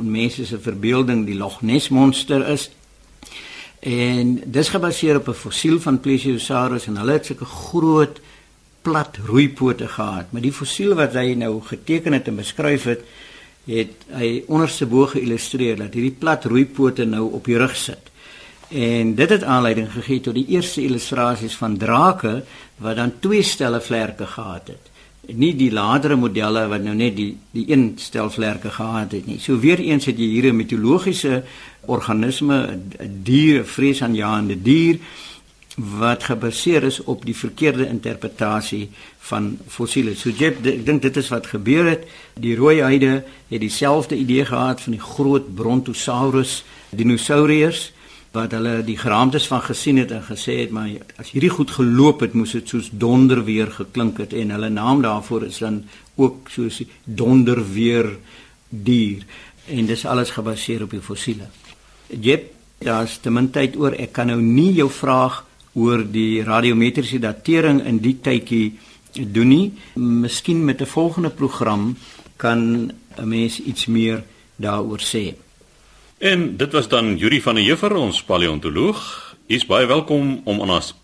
mense 0.00 0.44
se 0.46 0.58
verbeelding 0.60 1.24
die 1.26 1.36
Loch 1.38 1.60
Ness 1.62 1.88
monster 1.88 2.44
is. 2.48 2.68
En 3.80 4.36
dis 4.44 4.68
gebaseer 4.68 5.16
op 5.16 5.28
'n 5.28 5.34
fossiel 5.34 5.80
van 5.80 6.00
plesiosaurus 6.00 6.86
en 6.86 6.96
hulle 6.96 7.12
het 7.12 7.26
sulke 7.26 7.44
groot 7.44 8.20
plat 8.82 9.16
roeipote 9.24 9.88
gehad. 9.88 10.32
Maar 10.32 10.42
die 10.42 10.52
fossiel 10.52 10.94
wat 10.94 11.12
hy 11.12 11.34
nou 11.34 11.60
geteken 11.62 12.12
het 12.12 12.28
en 12.28 12.36
beskryf 12.36 12.84
het 12.84 13.00
het 13.64 13.92
hy 14.08 14.42
onderste 14.46 14.86
bo 14.86 15.06
geillustreer 15.06 15.76
dat 15.76 15.94
hierdie 15.94 16.16
plat 16.18 16.44
roeipote 16.44 17.04
nou 17.04 17.32
op 17.32 17.44
die 17.44 17.58
rug 17.58 17.76
sit. 17.76 18.10
En 18.68 19.14
dit 19.14 19.30
het 19.30 19.42
aanleiding 19.42 19.92
gegee 19.92 20.20
tot 20.20 20.34
die 20.34 20.46
eerste 20.46 20.82
illustrasies 20.82 21.54
van 21.54 21.76
drake 21.76 22.44
wat 22.76 22.96
dan 22.96 23.12
twee 23.20 23.42
stelle 23.42 23.80
vlerke 23.80 24.26
gehad 24.26 24.66
het 24.66 24.89
nie 25.36 25.54
die 25.56 25.70
latere 25.72 26.16
modelle 26.16 26.66
wat 26.70 26.82
nou 26.82 26.94
net 26.94 27.16
die 27.16 27.30
die 27.52 27.66
een 27.70 27.92
stel 27.98 28.30
vlerke 28.30 28.70
gehad 28.70 29.12
het 29.12 29.26
nie. 29.26 29.38
So 29.38 29.58
weer 29.58 29.78
eens 29.78 30.06
het 30.06 30.18
jy 30.18 30.26
hier 30.26 30.52
'n 30.52 30.56
mitologiese 30.56 31.42
organisme, 31.86 32.78
'n 32.98 33.22
dier, 33.22 33.64
vreesaanjaende 33.64 34.62
dier 34.62 34.98
wat 35.76 36.24
gebaseer 36.24 36.82
is 36.82 37.02
op 37.04 37.24
die 37.24 37.36
verkeerde 37.36 37.86
interpretasie 37.86 38.90
van 39.18 39.58
fossiele. 39.66 40.14
So 40.14 40.30
jy 40.30 40.46
ek 40.46 40.86
dink 40.86 41.02
dit 41.02 41.16
is 41.16 41.28
wat 41.28 41.46
gebeur 41.46 41.86
het. 41.88 42.04
Die 42.34 42.56
rooi 42.56 42.80
heide 42.80 43.24
het 43.48 43.60
dieselfde 43.60 44.16
idee 44.16 44.44
gehad 44.44 44.80
van 44.80 44.92
die 44.92 45.00
groot 45.00 45.54
Brontosaurus 45.54 46.64
dinosourus 46.90 47.92
wat 48.32 48.52
hulle 48.54 48.84
die 48.86 48.98
geraamtes 48.98 49.46
van 49.50 49.62
gesien 49.62 49.96
het 49.98 50.10
en 50.14 50.22
gesê 50.22 50.60
het 50.60 50.70
maar 50.70 50.90
as 51.18 51.32
hierdie 51.34 51.50
goed 51.50 51.70
geloop 51.70 52.20
het 52.20 52.34
moes 52.38 52.52
dit 52.54 52.68
soos 52.68 52.90
donder 52.92 53.44
weer 53.44 53.70
geklink 53.74 54.18
het 54.22 54.32
en 54.32 54.54
hulle 54.54 54.70
naam 54.70 55.02
daarvoor 55.02 55.48
is 55.48 55.58
dan 55.58 55.82
ook 56.14 56.50
soos 56.54 56.82
donder 57.04 57.72
weer 57.72 58.12
dier 58.68 59.26
en 59.66 59.86
dis 59.86 60.06
alles 60.06 60.30
gebaseer 60.34 60.82
op 60.82 60.94
die 60.94 61.02
fossiele. 61.02 61.46
Jep, 62.06 62.52
daar's 62.78 63.18
te 63.22 63.30
min 63.30 63.50
tyd 63.54 63.76
oor 63.78 63.94
ek 63.98 64.14
kan 64.16 64.30
nou 64.30 64.40
nie 64.42 64.72
jou 64.78 64.88
vraag 64.90 65.42
oor 65.78 66.02
die 66.02 66.42
radiometriese 66.46 67.20
datering 67.22 67.82
in 67.86 68.00
die 68.02 68.16
tydjie 68.22 68.72
doen 69.34 69.48
nie. 69.48 69.72
Miskien 69.94 70.64
met 70.64 70.80
'n 70.80 70.86
volgende 70.86 71.30
program 71.30 71.96
kan 72.36 72.92
'n 73.18 73.28
mens 73.28 73.60
iets 73.60 73.86
meer 73.86 74.24
daaroor 74.56 75.00
sê. 75.00 75.34
En 76.20 76.56
dit 76.56 76.72
was 76.72 76.88
dan 76.88 77.16
Yuri 77.16 77.42
van 77.42 77.54
der 77.54 77.64
Heever, 77.64 77.94
ons 77.96 78.22
paleontoloog. 78.22 79.34
U 79.46 79.54
is 79.54 79.66
baie 79.66 79.86
welkom 79.86 80.40
om 80.44 80.60
aan 80.60 80.70
ons 80.70 80.94